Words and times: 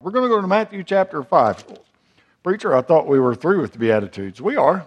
We're 0.00 0.10
going 0.10 0.24
to 0.24 0.28
go 0.28 0.40
to 0.40 0.46
Matthew 0.46 0.84
chapter 0.84 1.22
5. 1.22 1.64
Preacher, 2.42 2.76
I 2.76 2.82
thought 2.82 3.06
we 3.06 3.18
were 3.18 3.34
through 3.34 3.62
with 3.62 3.72
the 3.72 3.78
Beatitudes. 3.78 4.40
We 4.42 4.56
are. 4.56 4.86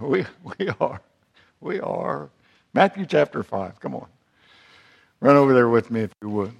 We, 0.00 0.24
we 0.58 0.68
are. 0.80 1.02
We 1.60 1.78
are. 1.80 2.30
Matthew 2.72 3.04
chapter 3.04 3.42
5. 3.42 3.78
Come 3.78 3.94
on. 3.94 4.06
Run 5.20 5.36
over 5.36 5.52
there 5.52 5.68
with 5.68 5.90
me 5.90 6.00
if 6.00 6.10
you 6.22 6.30
would. 6.30 6.52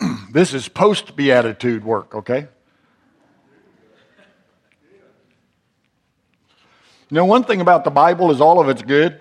this 0.32 0.54
is 0.54 0.68
post 0.68 1.16
Beatitude 1.16 1.84
work, 1.84 2.14
okay? 2.14 2.46
You 7.10 7.14
know, 7.16 7.24
one 7.24 7.42
thing 7.42 7.60
about 7.60 7.82
the 7.82 7.90
Bible 7.90 8.30
is 8.30 8.40
all 8.40 8.60
of 8.60 8.68
it's 8.68 8.82
good. 8.82 9.20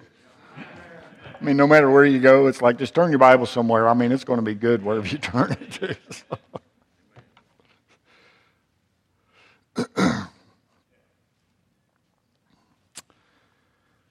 I 1.39 1.43
mean, 1.43 1.57
no 1.57 1.67
matter 1.67 1.89
where 1.89 2.05
you 2.05 2.19
go, 2.19 2.47
it's 2.47 2.61
like 2.61 2.77
just 2.77 2.95
turn 2.95 3.09
your 3.11 3.19
Bible 3.19 3.45
somewhere. 3.45 3.87
I 3.87 3.93
mean, 3.93 4.11
it's 4.11 4.23
going 4.23 4.39
to 4.39 4.45
be 4.45 4.55
good 4.55 4.83
wherever 4.83 5.05
you 5.07 5.17
turn 5.17 5.51
it 5.51 5.71
to. 5.71 5.95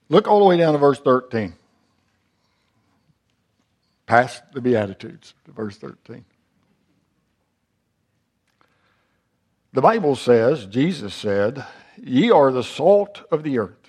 Look 0.09 0.29
all 0.29 0.39
the 0.39 0.45
way 0.45 0.57
down 0.57 0.73
to 0.73 0.79
verse 0.79 1.01
13. 1.01 1.55
Past 4.07 4.43
the 4.53 4.61
Beatitudes 4.61 5.35
to 5.47 5.53
verse 5.53 5.77
13. 5.77 6.25
The 9.73 9.83
Bible 9.83 10.15
says, 10.15 10.65
Jesus 10.67 11.13
said, 11.13 11.65
Ye 12.01 12.31
are 12.31 12.53
the 12.53 12.63
salt 12.63 13.23
of 13.33 13.43
the 13.43 13.59
earth. 13.59 13.86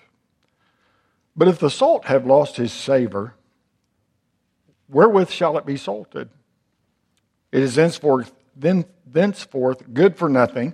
But 1.38 1.48
if 1.48 1.60
the 1.60 1.70
salt 1.70 2.06
have 2.06 2.26
lost 2.26 2.58
his 2.58 2.74
savor, 2.74 3.36
wherewith 4.90 5.30
shall 5.30 5.58
it 5.58 5.66
be 5.66 5.78
salted? 5.78 6.30
It 7.52 7.62
is 7.62 7.76
thenceforth, 7.76 8.34
then, 8.56 8.86
thenceforth 9.06 9.94
good 9.94 10.18
for 10.18 10.28
nothing, 10.28 10.74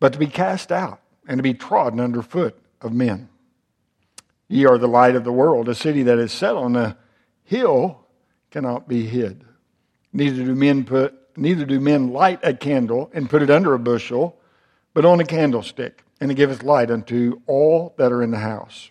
but 0.00 0.14
to 0.14 0.18
be 0.18 0.26
cast 0.26 0.72
out 0.72 1.00
and 1.28 1.38
to 1.38 1.42
be 1.42 1.52
trodden 1.52 2.00
under 2.00 2.22
foot 2.22 2.58
of 2.80 2.92
men. 2.92 3.28
Ye 4.48 4.64
are 4.64 4.78
the 4.78 4.88
light 4.88 5.16
of 5.16 5.24
the 5.24 5.32
world. 5.32 5.68
A 5.68 5.74
city 5.74 6.02
that 6.04 6.18
is 6.18 6.32
set 6.32 6.54
on 6.54 6.76
a 6.76 6.96
hill 7.44 8.06
cannot 8.50 8.88
be 8.88 9.06
hid. 9.06 9.44
Neither 10.12 10.44
do 10.44 10.54
men 10.54 10.84
put 10.84 11.14
neither 11.36 11.64
do 11.64 11.80
men 11.80 12.12
light 12.12 12.38
a 12.42 12.54
candle 12.54 13.10
and 13.12 13.28
put 13.28 13.42
it 13.42 13.50
under 13.50 13.74
a 13.74 13.78
bushel, 13.78 14.38
but 14.92 15.04
on 15.04 15.18
a 15.18 15.24
candlestick, 15.24 16.04
and 16.20 16.30
it 16.30 16.34
giveth 16.34 16.62
light 16.62 16.90
unto 16.90 17.40
all 17.46 17.92
that 17.98 18.12
are 18.12 18.22
in 18.22 18.30
the 18.30 18.38
house. 18.38 18.90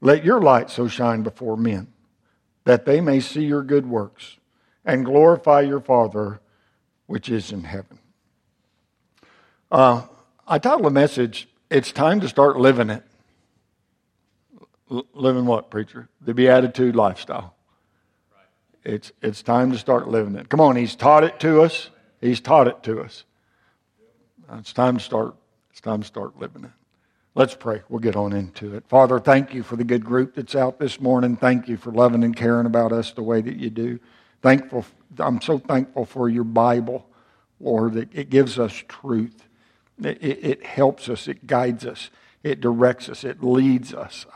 Let 0.00 0.24
your 0.24 0.40
light 0.40 0.70
so 0.70 0.88
shine 0.88 1.22
before 1.22 1.56
men 1.56 1.88
that 2.64 2.84
they 2.84 3.00
may 3.00 3.20
see 3.20 3.44
your 3.44 3.62
good 3.62 3.86
works 3.86 4.36
and 4.84 5.04
glorify 5.04 5.60
your 5.60 5.80
Father 5.80 6.40
which 7.06 7.28
is 7.28 7.52
in 7.52 7.64
heaven. 7.64 7.98
Uh, 9.70 10.02
I 10.46 10.58
titled 10.58 10.84
the 10.84 10.90
message, 10.90 11.48
It's 11.70 11.92
Time 11.92 12.20
to 12.20 12.28
Start 12.28 12.58
Living 12.58 12.90
It. 12.90 13.02
L- 14.90 15.06
living 15.14 15.46
what, 15.46 15.70
preacher? 15.70 16.08
The 16.20 16.34
Beatitude 16.34 16.94
lifestyle. 16.94 17.54
It's, 18.84 19.12
it's 19.22 19.42
time 19.42 19.72
to 19.72 19.78
start 19.78 20.08
living 20.08 20.36
it. 20.36 20.48
Come 20.50 20.60
on, 20.60 20.76
He's 20.76 20.94
taught 20.94 21.24
it 21.24 21.40
to 21.40 21.62
us. 21.62 21.90
He's 22.20 22.40
taught 22.40 22.68
it 22.68 22.82
to 22.84 23.00
us. 23.00 23.24
It's 24.58 24.72
time 24.72 24.98
to 24.98 25.02
start. 25.02 25.34
It's 25.70 25.80
time 25.80 26.02
to 26.02 26.06
start 26.06 26.38
living 26.38 26.64
it. 26.64 26.70
Let's 27.36 27.56
pray. 27.56 27.82
We'll 27.88 27.98
get 27.98 28.14
on 28.14 28.32
into 28.32 28.76
it. 28.76 28.84
Father, 28.86 29.18
thank 29.18 29.54
you 29.54 29.64
for 29.64 29.74
the 29.74 29.82
good 29.82 30.04
group 30.04 30.36
that's 30.36 30.54
out 30.54 30.78
this 30.78 31.00
morning. 31.00 31.36
Thank 31.36 31.68
you 31.68 31.76
for 31.76 31.90
loving 31.90 32.22
and 32.22 32.36
caring 32.36 32.64
about 32.64 32.92
us 32.92 33.10
the 33.10 33.24
way 33.24 33.40
that 33.40 33.56
you 33.56 33.70
do. 33.70 33.98
Thankful, 34.40 34.86
I'm 35.18 35.40
so 35.40 35.58
thankful 35.58 36.04
for 36.04 36.28
your 36.28 36.44
Bible, 36.44 37.08
Lord. 37.58 37.96
It, 37.96 38.08
it 38.12 38.30
gives 38.30 38.56
us 38.56 38.84
truth. 38.86 39.48
It, 40.00 40.22
it, 40.22 40.44
it, 40.44 40.64
helps 40.64 41.08
us. 41.08 41.26
It 41.26 41.44
guides 41.44 41.84
us. 41.84 42.10
It 42.44 42.60
directs 42.60 43.08
us. 43.08 43.24
It 43.24 43.42
leads 43.42 43.92
us. 43.92 44.26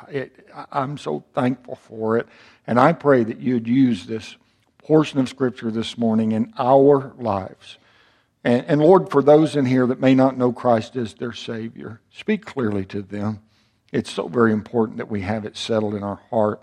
I'm 0.72 0.98
so 0.98 1.22
thankful 1.34 1.76
for 1.76 2.16
it. 2.16 2.26
And 2.66 2.80
I 2.80 2.94
pray 2.94 3.22
that 3.22 3.38
you'd 3.38 3.68
use 3.68 4.06
this 4.06 4.36
portion 4.78 5.20
of 5.20 5.28
Scripture 5.28 5.70
this 5.70 5.98
morning 5.98 6.32
in 6.32 6.52
our 6.58 7.12
lives 7.16 7.78
and, 8.44 8.64
and, 8.66 8.80
Lord, 8.80 9.10
for 9.10 9.22
those 9.22 9.56
in 9.56 9.66
here 9.66 9.86
that 9.86 10.00
may 10.00 10.14
not 10.14 10.38
know 10.38 10.52
Christ 10.52 10.96
as 10.96 11.14
their 11.14 11.32
Savior, 11.32 12.00
speak 12.10 12.44
clearly 12.44 12.84
to 12.86 13.02
them. 13.02 13.40
It's 13.92 14.10
so 14.10 14.28
very 14.28 14.52
important 14.52 14.98
that 14.98 15.10
we 15.10 15.22
have 15.22 15.44
it 15.44 15.56
settled 15.56 15.94
in 15.94 16.02
our 16.02 16.20
heart 16.30 16.62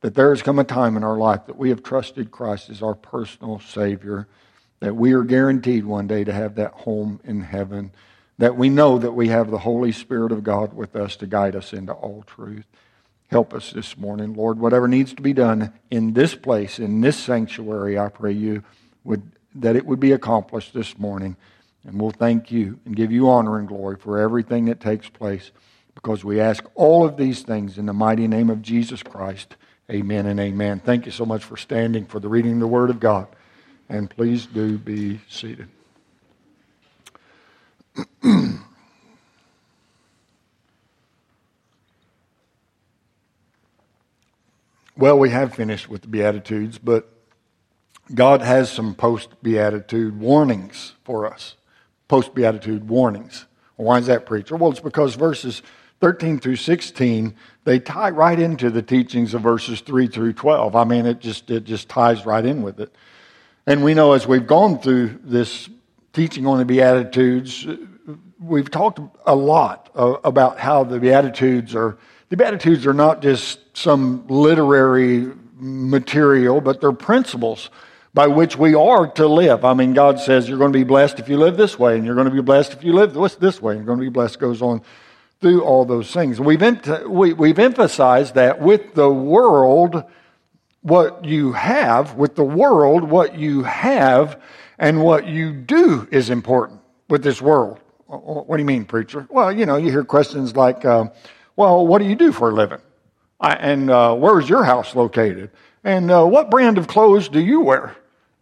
that 0.00 0.14
there 0.14 0.30
has 0.30 0.42
come 0.42 0.58
a 0.58 0.64
time 0.64 0.96
in 0.96 1.04
our 1.04 1.16
life 1.16 1.46
that 1.46 1.56
we 1.56 1.70
have 1.70 1.82
trusted 1.82 2.30
Christ 2.30 2.70
as 2.70 2.82
our 2.82 2.94
personal 2.94 3.58
Savior, 3.58 4.28
that 4.80 4.94
we 4.94 5.12
are 5.12 5.22
guaranteed 5.22 5.84
one 5.84 6.06
day 6.06 6.22
to 6.22 6.32
have 6.32 6.54
that 6.56 6.72
home 6.72 7.20
in 7.24 7.40
heaven, 7.40 7.92
that 8.38 8.56
we 8.56 8.68
know 8.68 8.98
that 8.98 9.12
we 9.12 9.28
have 9.28 9.50
the 9.50 9.58
Holy 9.58 9.92
Spirit 9.92 10.32
of 10.32 10.44
God 10.44 10.74
with 10.74 10.94
us 10.94 11.16
to 11.16 11.26
guide 11.26 11.56
us 11.56 11.72
into 11.72 11.92
all 11.92 12.22
truth. 12.22 12.66
Help 13.28 13.52
us 13.54 13.72
this 13.72 13.96
morning, 13.96 14.34
Lord. 14.34 14.60
Whatever 14.60 14.86
needs 14.86 15.14
to 15.14 15.22
be 15.22 15.32
done 15.32 15.72
in 15.90 16.12
this 16.12 16.34
place, 16.34 16.78
in 16.78 17.00
this 17.00 17.16
sanctuary, 17.16 17.98
I 17.98 18.08
pray 18.08 18.32
you 18.32 18.62
would 19.02 19.32
that 19.60 19.76
it 19.76 19.86
would 19.86 20.00
be 20.00 20.12
accomplished 20.12 20.74
this 20.74 20.98
morning. 20.98 21.36
And 21.84 22.00
we'll 22.00 22.10
thank 22.10 22.50
you 22.50 22.78
and 22.84 22.96
give 22.96 23.12
you 23.12 23.28
honor 23.28 23.58
and 23.58 23.68
glory 23.68 23.96
for 23.96 24.18
everything 24.18 24.64
that 24.66 24.80
takes 24.80 25.08
place 25.08 25.52
because 25.94 26.24
we 26.24 26.40
ask 26.40 26.64
all 26.74 27.06
of 27.06 27.16
these 27.16 27.42
things 27.42 27.78
in 27.78 27.86
the 27.86 27.92
mighty 27.92 28.28
name 28.28 28.50
of 28.50 28.60
Jesus 28.62 29.02
Christ. 29.02 29.56
Amen 29.90 30.26
and 30.26 30.40
amen. 30.40 30.80
Thank 30.80 31.06
you 31.06 31.12
so 31.12 31.24
much 31.24 31.44
for 31.44 31.56
standing 31.56 32.06
for 32.06 32.18
the 32.18 32.28
reading 32.28 32.54
of 32.54 32.60
the 32.60 32.66
Word 32.66 32.90
of 32.90 32.98
God. 32.98 33.28
And 33.88 34.10
please 34.10 34.46
do 34.46 34.78
be 34.78 35.20
seated. 35.28 35.68
well, 44.96 45.18
we 45.18 45.30
have 45.30 45.54
finished 45.54 45.88
with 45.88 46.02
the 46.02 46.08
Beatitudes, 46.08 46.78
but 46.78 47.15
God 48.14 48.42
has 48.42 48.70
some 48.70 48.94
post 48.94 49.30
beatitude 49.42 50.18
warnings 50.18 50.94
for 51.04 51.26
us. 51.26 51.56
Post 52.08 52.34
beatitude 52.34 52.88
warnings. 52.88 53.46
Why 53.76 53.98
is 53.98 54.06
that, 54.06 54.26
preacher? 54.26 54.56
Well, 54.56 54.70
it's 54.70 54.80
because 54.80 55.14
verses 55.16 55.62
13 56.00 56.38
through 56.38 56.56
16 56.56 57.34
they 57.64 57.80
tie 57.80 58.10
right 58.10 58.38
into 58.38 58.70
the 58.70 58.80
teachings 58.80 59.34
of 59.34 59.42
verses 59.42 59.80
3 59.80 60.06
through 60.06 60.34
12. 60.34 60.76
I 60.76 60.84
mean, 60.84 61.04
it 61.04 61.18
just 61.18 61.50
it 61.50 61.64
just 61.64 61.88
ties 61.88 62.24
right 62.24 62.44
in 62.44 62.62
with 62.62 62.78
it. 62.78 62.94
And 63.66 63.82
we 63.82 63.92
know 63.92 64.12
as 64.12 64.26
we've 64.26 64.46
gone 64.46 64.78
through 64.78 65.18
this 65.24 65.68
teaching 66.12 66.46
on 66.46 66.58
the 66.58 66.64
beatitudes, 66.64 67.66
we've 68.38 68.70
talked 68.70 69.00
a 69.26 69.34
lot 69.34 69.90
about 69.96 70.60
how 70.60 70.84
the 70.84 71.00
beatitudes 71.00 71.74
are 71.74 71.98
the 72.28 72.36
beatitudes 72.36 72.86
are 72.86 72.94
not 72.94 73.20
just 73.20 73.58
some 73.76 74.26
literary 74.28 75.32
material, 75.58 76.60
but 76.60 76.80
they're 76.80 76.92
principles 76.92 77.70
by 78.16 78.26
which 78.26 78.56
we 78.56 78.74
are 78.74 79.06
to 79.06 79.28
live. 79.28 79.62
I 79.62 79.74
mean, 79.74 79.92
God 79.92 80.18
says 80.18 80.48
you're 80.48 80.56
going 80.56 80.72
to 80.72 80.78
be 80.78 80.84
blessed 80.84 81.18
if 81.18 81.28
you 81.28 81.36
live 81.36 81.58
this 81.58 81.78
way, 81.78 81.96
and 81.96 82.06
you're 82.06 82.14
going 82.14 82.24
to 82.24 82.34
be 82.34 82.40
blessed 82.40 82.72
if 82.72 82.82
you 82.82 82.94
live 82.94 83.12
this 83.38 83.60
way, 83.60 83.74
and 83.74 83.80
you're 83.80 83.86
going 83.86 83.98
to 83.98 84.04
be 84.06 84.08
blessed, 84.08 84.38
goes 84.38 84.62
on 84.62 84.80
through 85.42 85.62
all 85.62 85.84
those 85.84 86.10
things. 86.10 86.40
We've, 86.40 86.62
we, 87.06 87.34
we've 87.34 87.58
emphasized 87.58 88.36
that 88.36 88.58
with 88.58 88.94
the 88.94 89.10
world, 89.10 90.02
what 90.80 91.26
you 91.26 91.52
have, 91.52 92.14
with 92.14 92.36
the 92.36 92.42
world, 92.42 93.04
what 93.04 93.36
you 93.38 93.64
have, 93.64 94.40
and 94.78 95.02
what 95.02 95.26
you 95.26 95.52
do 95.52 96.08
is 96.10 96.30
important 96.30 96.80
with 97.10 97.22
this 97.22 97.42
world. 97.42 97.80
What 98.06 98.56
do 98.56 98.62
you 98.62 98.66
mean, 98.66 98.86
preacher? 98.86 99.26
Well, 99.28 99.52
you 99.52 99.66
know, 99.66 99.76
you 99.76 99.90
hear 99.90 100.04
questions 100.04 100.56
like, 100.56 100.86
uh, 100.86 101.10
well, 101.54 101.86
what 101.86 101.98
do 101.98 102.06
you 102.08 102.14
do 102.16 102.32
for 102.32 102.48
a 102.48 102.54
living? 102.54 102.80
I, 103.38 103.56
and 103.56 103.90
uh, 103.90 104.14
where's 104.14 104.48
your 104.48 104.64
house 104.64 104.96
located? 104.96 105.50
And 105.84 106.10
uh, 106.10 106.24
what 106.24 106.50
brand 106.50 106.78
of 106.78 106.88
clothes 106.88 107.28
do 107.28 107.40
you 107.40 107.60
wear? 107.60 107.94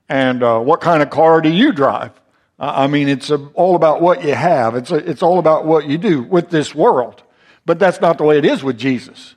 And 0.09 0.43
uh, 0.43 0.59
what 0.61 0.81
kind 0.81 1.03
of 1.03 1.11
car 1.11 1.41
do 1.41 1.49
you 1.49 1.73
drive? 1.73 2.13
I 2.59 2.87
mean, 2.87 3.09
it's 3.09 3.31
all 3.31 3.75
about 3.75 4.01
what 4.01 4.25
you 4.25 4.35
have. 4.35 4.77
It's, 4.77 4.91
it's 4.91 5.23
all 5.23 5.39
about 5.39 5.67
what 5.67 5.87
you 5.87 5.99
do 5.99 6.23
with 6.23 6.51
this 6.51 6.75
world. 6.75 7.23
But 7.67 7.79
that's 7.79 8.01
not 8.01 8.19
the 8.19 8.25
way 8.25 8.39
it 8.39 8.45
is 8.45 8.63
with 8.63 8.79
Jesus. 8.79 9.35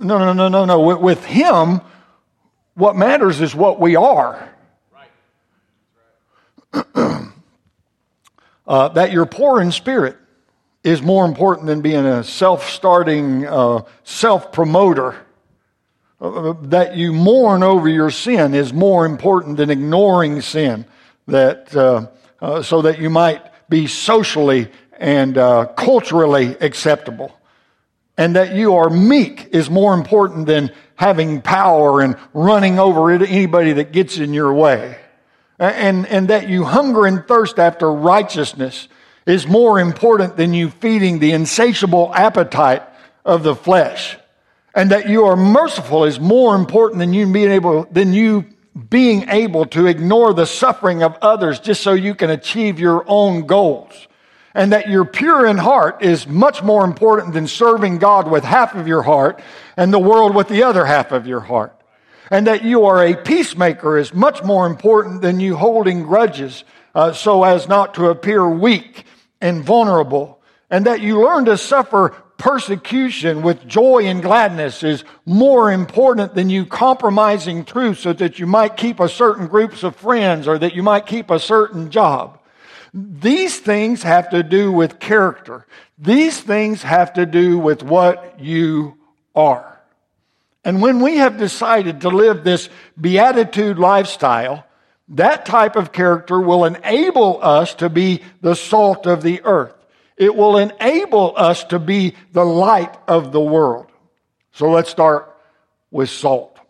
No, 0.00 0.18
no, 0.18 0.32
no, 0.32 0.48
no, 0.48 0.64
no. 0.64 0.80
With, 0.80 0.98
with 0.98 1.24
Him, 1.24 1.80
what 2.74 2.96
matters 2.96 3.40
is 3.40 3.54
what 3.54 3.78
we 3.78 3.96
are. 3.96 4.48
uh, 8.66 8.88
that 8.88 9.12
you're 9.12 9.26
poor 9.26 9.60
in 9.60 9.70
spirit 9.70 10.16
is 10.82 11.02
more 11.02 11.26
important 11.26 11.66
than 11.66 11.82
being 11.82 12.06
a 12.06 12.24
self 12.24 12.70
starting, 12.70 13.46
uh, 13.46 13.82
self 14.04 14.50
promoter 14.50 15.16
that 16.22 16.96
you 16.96 17.12
mourn 17.12 17.62
over 17.62 17.88
your 17.88 18.10
sin 18.10 18.54
is 18.54 18.72
more 18.72 19.04
important 19.06 19.56
than 19.56 19.70
ignoring 19.70 20.40
sin, 20.40 20.86
that, 21.26 21.74
uh, 21.74 22.06
uh, 22.40 22.62
so 22.62 22.82
that 22.82 23.00
you 23.00 23.10
might 23.10 23.42
be 23.68 23.86
socially 23.86 24.70
and 24.98 25.36
uh, 25.36 25.66
culturally 25.76 26.56
acceptable. 26.60 27.36
and 28.16 28.36
that 28.36 28.54
you 28.54 28.76
are 28.76 28.90
meek 28.90 29.48
is 29.52 29.70
more 29.70 29.94
important 29.94 30.46
than 30.46 30.70
having 30.96 31.40
power 31.40 32.00
and 32.00 32.16
running 32.34 32.78
over 32.78 33.10
anybody 33.10 33.72
that 33.72 33.92
gets 33.92 34.18
in 34.18 34.34
your 34.34 34.52
way. 34.52 34.98
And, 35.58 36.06
and 36.06 36.28
that 36.28 36.48
you 36.48 36.64
hunger 36.64 37.06
and 37.06 37.26
thirst 37.26 37.58
after 37.58 37.90
righteousness 37.90 38.88
is 39.26 39.46
more 39.46 39.80
important 39.80 40.36
than 40.36 40.54
you 40.54 40.70
feeding 40.70 41.18
the 41.18 41.32
insatiable 41.32 42.12
appetite 42.14 42.82
of 43.24 43.42
the 43.42 43.54
flesh. 43.54 44.16
And 44.74 44.90
that 44.90 45.08
you 45.08 45.26
are 45.26 45.36
merciful 45.36 46.04
is 46.04 46.18
more 46.18 46.54
important 46.54 46.98
than 46.98 47.12
you 47.12 47.30
being 47.30 47.50
able, 47.50 47.84
than 47.84 48.12
you 48.12 48.46
being 48.88 49.28
able 49.28 49.66
to 49.66 49.86
ignore 49.86 50.32
the 50.32 50.46
suffering 50.46 51.02
of 51.02 51.16
others 51.20 51.60
just 51.60 51.82
so 51.82 51.92
you 51.92 52.14
can 52.14 52.30
achieve 52.30 52.78
your 52.78 53.04
own 53.06 53.46
goals. 53.46 54.08
And 54.54 54.72
that 54.72 54.88
you're 54.88 55.04
pure 55.04 55.46
in 55.46 55.58
heart 55.58 56.02
is 56.02 56.26
much 56.26 56.62
more 56.62 56.84
important 56.84 57.32
than 57.32 57.46
serving 57.46 57.98
God 57.98 58.30
with 58.30 58.44
half 58.44 58.74
of 58.74 58.86
your 58.86 59.02
heart 59.02 59.42
and 59.76 59.92
the 59.92 59.98
world 59.98 60.34
with 60.34 60.48
the 60.48 60.62
other 60.62 60.84
half 60.84 61.12
of 61.12 61.26
your 61.26 61.40
heart. 61.40 61.78
And 62.30 62.46
that 62.46 62.62
you 62.62 62.84
are 62.84 63.04
a 63.04 63.14
peacemaker 63.14 63.98
is 63.98 64.14
much 64.14 64.42
more 64.42 64.66
important 64.66 65.22
than 65.22 65.40
you 65.40 65.56
holding 65.56 66.02
grudges 66.02 66.64
uh, 66.94 67.12
so 67.12 67.44
as 67.44 67.68
not 67.68 67.94
to 67.94 68.08
appear 68.08 68.46
weak 68.48 69.04
and 69.40 69.62
vulnerable. 69.62 70.40
And 70.70 70.86
that 70.86 71.00
you 71.00 71.22
learn 71.22 71.46
to 71.46 71.58
suffer 71.58 72.14
persecution 72.42 73.40
with 73.40 73.68
joy 73.68 74.04
and 74.04 74.20
gladness 74.20 74.82
is 74.82 75.04
more 75.24 75.70
important 75.70 76.34
than 76.34 76.50
you 76.50 76.66
compromising 76.66 77.64
truth 77.64 78.00
so 78.00 78.12
that 78.12 78.40
you 78.40 78.48
might 78.48 78.76
keep 78.76 78.98
a 78.98 79.08
certain 79.08 79.46
groups 79.46 79.84
of 79.84 79.94
friends 79.94 80.48
or 80.48 80.58
that 80.58 80.74
you 80.74 80.82
might 80.82 81.06
keep 81.06 81.30
a 81.30 81.38
certain 81.38 81.88
job. 81.88 82.40
These 82.92 83.60
things 83.60 84.02
have 84.02 84.30
to 84.30 84.42
do 84.42 84.72
with 84.72 84.98
character. 84.98 85.68
These 85.98 86.40
things 86.40 86.82
have 86.82 87.12
to 87.12 87.26
do 87.26 87.60
with 87.60 87.84
what 87.84 88.40
you 88.40 88.98
are. 89.36 89.80
And 90.64 90.82
when 90.82 90.98
we 90.98 91.18
have 91.18 91.38
decided 91.38 92.00
to 92.00 92.08
live 92.08 92.42
this 92.42 92.68
beatitude 93.00 93.78
lifestyle, 93.78 94.66
that 95.10 95.46
type 95.46 95.76
of 95.76 95.92
character 95.92 96.40
will 96.40 96.64
enable 96.64 97.38
us 97.40 97.76
to 97.76 97.88
be 97.88 98.22
the 98.40 98.56
salt 98.56 99.06
of 99.06 99.22
the 99.22 99.42
earth. 99.44 99.76
It 100.22 100.36
will 100.36 100.56
enable 100.56 101.34
us 101.36 101.64
to 101.64 101.80
be 101.80 102.14
the 102.30 102.44
light 102.44 102.96
of 103.08 103.32
the 103.32 103.40
world. 103.40 103.88
So 104.52 104.70
let's 104.70 104.88
start 104.88 105.36
with 105.90 106.10
salt. 106.10 106.60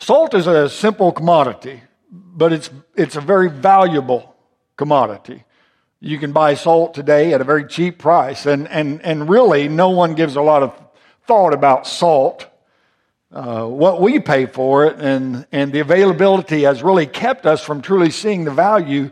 Salt 0.00 0.34
is 0.34 0.48
a 0.48 0.68
simple 0.68 1.12
commodity, 1.12 1.80
but 2.10 2.52
it's, 2.52 2.70
it's 2.96 3.14
a 3.14 3.20
very 3.20 3.48
valuable 3.48 4.34
commodity. 4.76 5.44
You 6.00 6.18
can 6.18 6.32
buy 6.32 6.54
salt 6.54 6.92
today 6.92 7.34
at 7.34 7.40
a 7.40 7.44
very 7.44 7.64
cheap 7.68 7.98
price, 7.98 8.46
and, 8.46 8.66
and, 8.66 9.00
and 9.02 9.28
really, 9.28 9.68
no 9.68 9.90
one 9.90 10.16
gives 10.16 10.34
a 10.34 10.42
lot 10.42 10.64
of 10.64 10.76
thought 11.28 11.54
about 11.54 11.86
salt. 11.86 12.48
Uh, 13.30 13.64
what 13.64 14.00
we 14.00 14.18
pay 14.18 14.46
for 14.46 14.86
it 14.86 14.98
and, 14.98 15.46
and 15.52 15.72
the 15.72 15.78
availability 15.78 16.62
has 16.62 16.82
really 16.82 17.06
kept 17.06 17.46
us 17.46 17.62
from 17.62 17.80
truly 17.80 18.10
seeing 18.10 18.42
the 18.42 18.50
value 18.50 19.08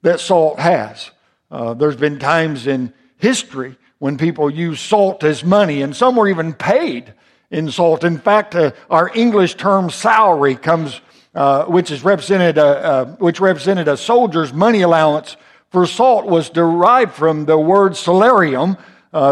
that 0.00 0.20
salt 0.20 0.58
has. 0.58 1.10
Uh, 1.50 1.74
there's 1.74 1.96
been 1.96 2.18
times 2.18 2.66
in 2.66 2.92
history 3.18 3.76
when 3.98 4.18
people 4.18 4.50
use 4.50 4.80
salt 4.80 5.22
as 5.24 5.44
money, 5.44 5.82
and 5.82 5.94
some 5.94 6.16
were 6.16 6.28
even 6.28 6.52
paid 6.52 7.14
in 7.50 7.70
salt. 7.70 8.04
In 8.04 8.18
fact, 8.18 8.54
uh, 8.54 8.72
our 8.90 9.10
English 9.14 9.54
term 9.54 9.88
salary 9.90 10.56
comes, 10.56 11.00
uh, 11.34 11.64
which 11.64 11.90
is 11.90 12.04
represented, 12.04 12.58
a, 12.58 12.64
uh, 12.64 12.66
uh, 12.66 13.04
which 13.16 13.40
represented 13.40 13.88
a 13.88 13.96
soldier's 13.96 14.52
money 14.52 14.82
allowance 14.82 15.36
for 15.70 15.86
salt, 15.86 16.26
was 16.26 16.50
derived 16.50 17.12
from 17.14 17.44
the 17.46 17.58
word 17.58 17.92
salarium, 17.92 18.76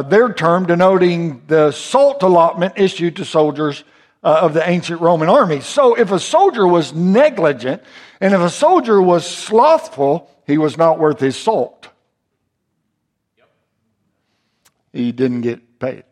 their 0.08 0.32
term 0.32 0.66
denoting 0.66 1.42
the 1.46 1.72
salt 1.72 2.22
allotment 2.22 2.74
issued 2.76 3.16
to 3.16 3.24
soldiers 3.24 3.84
of 4.22 4.54
the 4.54 4.66
ancient 4.68 5.00
Roman 5.00 5.28
army. 5.28 5.60
So, 5.60 5.94
if 5.94 6.10
a 6.10 6.18
soldier 6.18 6.66
was 6.66 6.94
negligent 6.94 7.82
and 8.20 8.32
if 8.32 8.40
a 8.40 8.50
soldier 8.50 9.00
was 9.02 9.26
slothful, 9.26 10.30
he 10.46 10.58
was 10.58 10.78
not 10.78 10.98
worth 10.98 11.20
his 11.20 11.36
salt 11.36 11.88
he 14.94 15.12
didn't 15.12 15.42
get 15.42 15.78
paid. 15.78 16.04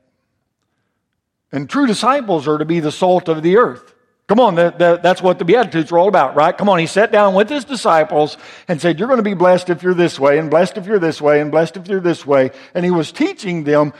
And 1.52 1.68
true 1.68 1.86
disciples 1.86 2.48
are 2.48 2.58
to 2.58 2.64
be 2.64 2.80
the 2.80 2.92
salt 2.92 3.28
of 3.28 3.42
the 3.42 3.56
earth. 3.58 3.94
Come 4.28 4.40
on, 4.40 4.54
that, 4.54 4.78
that, 4.78 5.02
that's 5.02 5.20
what 5.20 5.38
the 5.38 5.44
Beatitudes 5.44 5.92
are 5.92 5.98
all 5.98 6.08
about, 6.08 6.34
right? 6.34 6.56
Come 6.56 6.68
on, 6.68 6.78
he 6.78 6.86
sat 6.86 7.12
down 7.12 7.34
with 7.34 7.50
his 7.50 7.64
disciples 7.64 8.38
and 8.68 8.80
said, 8.80 8.98
You're 8.98 9.08
going 9.08 9.18
to 9.18 9.22
be 9.22 9.34
blessed 9.34 9.68
if 9.68 9.82
you're 9.82 9.94
this 9.94 10.18
way, 10.18 10.38
and 10.38 10.50
blessed 10.50 10.78
if 10.78 10.86
you're 10.86 10.98
this 10.98 11.20
way, 11.20 11.40
and 11.40 11.50
blessed 11.50 11.76
if 11.76 11.88
you're 11.88 12.00
this 12.00 12.24
way. 12.24 12.50
And 12.72 12.84
he 12.84 12.90
was 12.90 13.12
teaching 13.12 13.64
them 13.64 13.92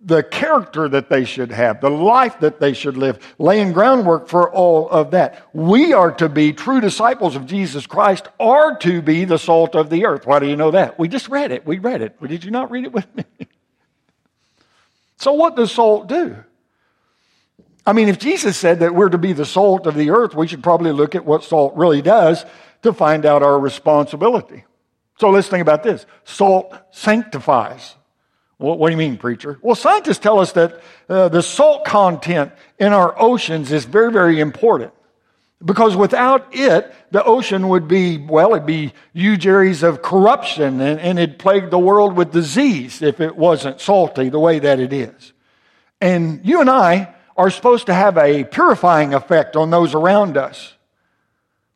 the 0.00 0.22
character 0.22 0.88
that 0.88 1.10
they 1.10 1.24
should 1.24 1.50
have, 1.50 1.80
the 1.80 1.90
life 1.90 2.38
that 2.40 2.60
they 2.60 2.72
should 2.72 2.96
live, 2.96 3.34
laying 3.38 3.72
groundwork 3.72 4.28
for 4.28 4.50
all 4.50 4.88
of 4.88 5.10
that. 5.10 5.46
We 5.52 5.92
are 5.92 6.12
to 6.12 6.28
be 6.28 6.52
true 6.52 6.80
disciples 6.80 7.34
of 7.34 7.44
Jesus 7.44 7.86
Christ, 7.86 8.28
are 8.38 8.78
to 8.78 9.02
be 9.02 9.24
the 9.24 9.38
salt 9.38 9.74
of 9.74 9.90
the 9.90 10.06
earth. 10.06 10.24
Why 10.24 10.38
do 10.38 10.46
you 10.46 10.56
know 10.56 10.70
that? 10.70 10.98
We 10.98 11.08
just 11.08 11.28
read 11.28 11.50
it. 11.50 11.66
We 11.66 11.80
read 11.80 12.02
it. 12.02 12.22
Did 12.22 12.44
you 12.44 12.52
not 12.52 12.70
read 12.70 12.84
it 12.84 12.92
with 12.92 13.14
me? 13.16 13.24
So, 15.16 15.32
what 15.32 15.56
does 15.56 15.72
salt 15.72 16.08
do? 16.08 16.36
I 17.86 17.92
mean, 17.92 18.08
if 18.08 18.18
Jesus 18.18 18.56
said 18.56 18.80
that 18.80 18.94
we're 18.94 19.08
to 19.08 19.18
be 19.18 19.32
the 19.32 19.44
salt 19.44 19.86
of 19.86 19.94
the 19.94 20.10
earth, 20.10 20.34
we 20.34 20.46
should 20.46 20.62
probably 20.62 20.92
look 20.92 21.14
at 21.14 21.24
what 21.24 21.44
salt 21.44 21.74
really 21.76 22.02
does 22.02 22.44
to 22.82 22.92
find 22.92 23.24
out 23.24 23.42
our 23.42 23.58
responsibility. 23.58 24.64
So, 25.18 25.30
let's 25.30 25.48
think 25.48 25.62
about 25.62 25.82
this 25.82 26.06
salt 26.24 26.74
sanctifies. 26.90 27.94
What 28.58 28.88
do 28.88 28.90
you 28.90 28.96
mean, 28.96 29.18
preacher? 29.18 29.58
Well, 29.60 29.74
scientists 29.74 30.18
tell 30.18 30.40
us 30.40 30.52
that 30.52 30.80
uh, 31.10 31.28
the 31.28 31.42
salt 31.42 31.84
content 31.84 32.52
in 32.78 32.94
our 32.94 33.14
oceans 33.20 33.70
is 33.70 33.84
very, 33.84 34.10
very 34.10 34.40
important. 34.40 34.92
Because 35.64 35.96
without 35.96 36.48
it, 36.52 36.94
the 37.10 37.24
ocean 37.24 37.68
would 37.68 37.88
be, 37.88 38.18
well, 38.18 38.52
it'd 38.52 38.66
be 38.66 38.92
huge 39.14 39.46
areas 39.46 39.82
of 39.82 40.02
corruption 40.02 40.80
and, 40.80 41.00
and 41.00 41.18
it'd 41.18 41.38
plague 41.38 41.70
the 41.70 41.78
world 41.78 42.14
with 42.14 42.30
disease 42.30 43.00
if 43.00 43.20
it 43.20 43.36
wasn't 43.36 43.80
salty 43.80 44.28
the 44.28 44.38
way 44.38 44.58
that 44.58 44.80
it 44.80 44.92
is. 44.92 45.32
And 46.00 46.44
you 46.44 46.60
and 46.60 46.68
I 46.68 47.14
are 47.36 47.50
supposed 47.50 47.86
to 47.86 47.94
have 47.94 48.18
a 48.18 48.44
purifying 48.44 49.14
effect 49.14 49.56
on 49.56 49.70
those 49.70 49.94
around 49.94 50.36
us. 50.36 50.74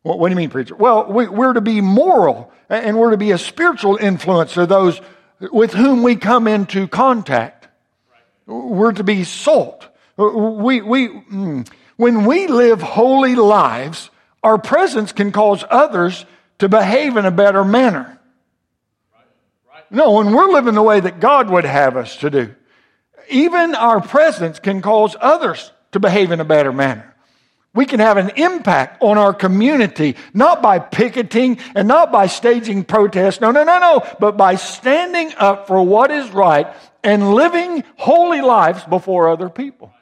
What, 0.03 0.19
what 0.19 0.29
do 0.29 0.33
you 0.33 0.37
mean, 0.37 0.49
preacher? 0.51 0.75
Well, 0.75 1.11
we, 1.11 1.27
we're 1.27 1.53
to 1.53 1.61
be 1.61 1.81
moral 1.81 2.51
and 2.69 2.99
we're 2.99 3.11
to 3.11 3.17
be 3.17 3.31
a 3.31 3.37
spiritual 3.37 3.97
influence 3.97 4.53
to 4.53 4.67
those 4.67 5.01
with 5.51 5.73
whom 5.73 6.03
we 6.03 6.15
come 6.15 6.47
into 6.47 6.87
contact. 6.87 7.67
We're 8.45 8.93
to 8.93 9.03
be 9.03 9.23
salt. 9.23 9.87
We, 10.17 10.81
we, 10.81 11.07
mm, 11.07 11.67
when 12.01 12.25
we 12.25 12.47
live 12.47 12.81
holy 12.81 13.35
lives, 13.35 14.09
our 14.41 14.57
presence 14.57 15.11
can 15.11 15.31
cause 15.31 15.63
others 15.69 16.25
to 16.57 16.67
behave 16.67 17.15
in 17.15 17.27
a 17.27 17.31
better 17.31 17.63
manner. 17.63 18.19
No, 19.91 20.13
when 20.13 20.33
we're 20.33 20.51
living 20.51 20.73
the 20.73 20.81
way 20.81 20.99
that 20.99 21.19
God 21.19 21.51
would 21.51 21.63
have 21.63 21.97
us 21.97 22.17
to 22.17 22.31
do, 22.31 22.55
even 23.29 23.75
our 23.75 24.01
presence 24.01 24.57
can 24.57 24.81
cause 24.81 25.15
others 25.21 25.71
to 25.91 25.99
behave 25.99 26.31
in 26.31 26.39
a 26.39 26.43
better 26.43 26.73
manner. 26.73 27.15
We 27.75 27.85
can 27.85 27.99
have 27.99 28.17
an 28.17 28.31
impact 28.35 29.03
on 29.03 29.19
our 29.19 29.31
community, 29.35 30.15
not 30.33 30.63
by 30.63 30.79
picketing 30.79 31.59
and 31.75 31.87
not 31.87 32.11
by 32.11 32.25
staging 32.25 32.83
protests. 32.83 33.41
No, 33.41 33.51
no, 33.51 33.63
no, 33.63 33.77
no. 33.77 34.07
But 34.19 34.37
by 34.37 34.55
standing 34.55 35.33
up 35.37 35.67
for 35.67 35.85
what 35.85 36.09
is 36.09 36.31
right 36.31 36.65
and 37.03 37.35
living 37.35 37.83
holy 37.95 38.41
lives 38.41 38.83
before 38.85 39.29
other 39.29 39.49
people 39.49 39.93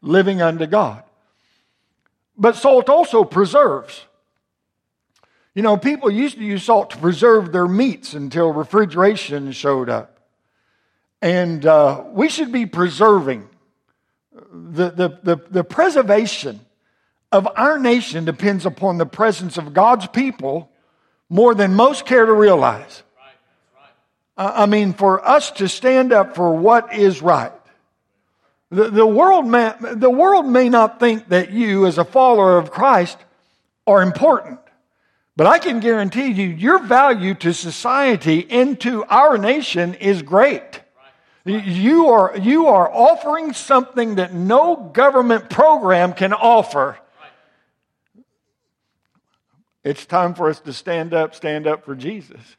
living 0.00 0.42
unto 0.42 0.66
God. 0.66 1.02
But 2.36 2.56
salt 2.56 2.88
also 2.88 3.24
preserves. 3.24 4.04
You 5.54 5.62
know, 5.62 5.76
people 5.76 6.10
used 6.10 6.36
to 6.36 6.44
use 6.44 6.62
salt 6.62 6.90
to 6.90 6.98
preserve 6.98 7.50
their 7.50 7.66
meats 7.66 8.14
until 8.14 8.52
refrigeration 8.52 9.50
showed 9.52 9.88
up. 9.88 10.20
And 11.20 11.66
uh, 11.66 12.04
we 12.12 12.28
should 12.28 12.52
be 12.52 12.66
preserving. 12.66 13.48
The, 14.32 14.90
the, 14.90 15.18
the, 15.22 15.36
the 15.50 15.64
preservation 15.64 16.60
of 17.32 17.48
our 17.56 17.78
nation 17.78 18.24
depends 18.24 18.66
upon 18.66 18.98
the 18.98 19.06
presence 19.06 19.58
of 19.58 19.74
God's 19.74 20.06
people 20.06 20.70
more 21.28 21.54
than 21.54 21.74
most 21.74 22.06
care 22.06 22.24
to 22.24 22.32
realize. 22.32 23.02
I 24.36 24.66
mean, 24.66 24.92
for 24.92 25.26
us 25.26 25.50
to 25.52 25.68
stand 25.68 26.12
up 26.12 26.36
for 26.36 26.54
what 26.54 26.94
is 26.94 27.20
right 27.20 27.52
the, 28.70 28.90
the, 28.90 29.06
world 29.06 29.46
may, 29.46 29.72
the 29.80 30.10
world 30.10 30.46
may 30.46 30.68
not 30.68 31.00
think 31.00 31.28
that 31.28 31.50
you, 31.50 31.86
as 31.86 31.98
a 31.98 32.04
follower 32.04 32.58
of 32.58 32.70
Christ, 32.70 33.16
are 33.86 34.02
important. 34.02 34.60
But 35.36 35.46
I 35.46 35.58
can 35.58 35.80
guarantee 35.80 36.32
you, 36.32 36.48
your 36.48 36.78
value 36.78 37.34
to 37.36 37.54
society 37.54 38.46
and 38.50 38.78
to 38.80 39.04
our 39.04 39.38
nation 39.38 39.94
is 39.94 40.20
great. 40.20 40.80
You 41.44 42.08
are, 42.08 42.36
you 42.36 42.66
are 42.66 42.92
offering 42.92 43.54
something 43.54 44.16
that 44.16 44.34
no 44.34 44.76
government 44.76 45.48
program 45.48 46.12
can 46.12 46.34
offer. 46.34 46.98
It's 49.82 50.04
time 50.04 50.34
for 50.34 50.50
us 50.50 50.60
to 50.60 50.74
stand 50.74 51.14
up, 51.14 51.34
stand 51.34 51.66
up 51.66 51.86
for 51.86 51.94
Jesus. 51.94 52.56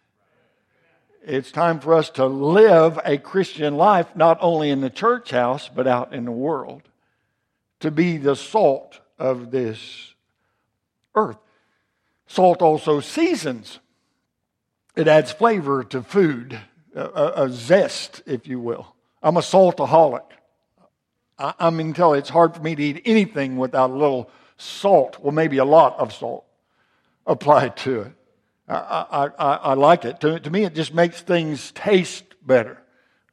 It's 1.30 1.52
time 1.52 1.80
for 1.80 1.94
us 1.94 2.10
to 2.12 2.26
live 2.26 3.00
a 3.06 3.20
Christian 3.20 3.78
life, 3.78 4.16
not 4.16 4.40
only 4.42 4.72
in 4.72 4.82
the 4.82 4.90
church 4.90 5.30
house, 5.30 5.70
but 5.70 5.86
out 5.86 6.12
in 6.12 6.26
the 6.26 6.32
world, 6.32 6.82
to 7.82 7.92
be 7.92 8.18
the 8.18 8.36
salt 8.36 9.00
of 9.20 9.52
this 9.52 10.16
earth. 11.14 11.38
Salt 12.26 12.64
also 12.64 13.00
seasons, 13.00 13.78
it 14.96 15.08
adds 15.08 15.32
flavor 15.32 15.84
to 15.84 16.02
food, 16.02 16.60
a, 16.96 17.44
a 17.44 17.50
zest, 17.52 18.24
if 18.26 18.48
you 18.48 18.60
will. 18.60 18.96
I'm 19.22 19.38
a 19.38 19.42
saltaholic. 19.42 20.26
I, 21.38 21.54
I 21.60 21.70
mean, 21.70 21.94
tell 21.94 22.16
you, 22.16 22.20
it's 22.20 22.30
hard 22.30 22.56
for 22.56 22.62
me 22.64 22.74
to 22.74 22.82
eat 22.82 23.04
anything 23.06 23.58
without 23.58 23.92
a 23.92 23.94
little 23.94 24.32
salt, 24.58 25.20
well, 25.20 25.32
maybe 25.32 25.60
a 25.60 25.66
lot 25.66 25.96
of 26.00 26.12
salt 26.12 26.46
applied 27.28 27.78
to 27.78 28.02
it. 28.02 28.14
I, 28.70 29.32
I, 29.40 29.56
I 29.56 29.74
like 29.74 30.06
it. 30.06 30.20
To, 30.22 30.40
to, 30.40 30.50
me, 30.50 30.64
it 30.64 30.76
just 30.76 30.94
makes 30.94 31.22
things 31.22 31.72
taste 31.72 32.24
better. 32.46 32.82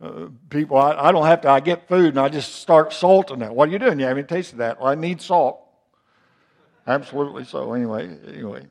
Uh, 0.01 0.29
people, 0.49 0.79
I, 0.79 0.93
I, 0.93 1.13
don't 1.13 1.27
have 1.27 1.43
to, 1.43 1.51
I 1.51 1.61
get 1.61 1.89
food 1.89 2.09
and 2.09 2.21
I 2.21 2.29
just 2.29 2.57
start 2.57 2.93
salting 2.93 3.43
it. 3.43 3.53
What 3.53 3.69
are 3.69 3.73
you 3.73 3.79
doing? 3.79 4.01
You 4.01 4.07
haven't 4.07 4.29
tasted 4.29 4.59
that. 4.59 4.81
Well, 4.81 4.89
I 4.89 4.95
need 4.95 5.21
salt. 5.21 5.61
Absolutely 6.87 7.45
so. 7.45 7.73
Anyway, 7.75 8.17
anyway. 8.27 8.67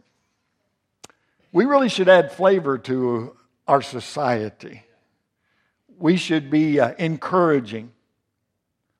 We 1.52 1.66
really 1.66 1.90
should 1.90 2.10
add 2.10 2.32
flavor 2.32 2.78
to 2.80 3.36
our 3.68 3.82
society. 3.82 4.84
We 5.98 6.18
should 6.18 6.50
be 6.50 6.80
uh, 6.80 6.94
encouraging. 6.98 7.92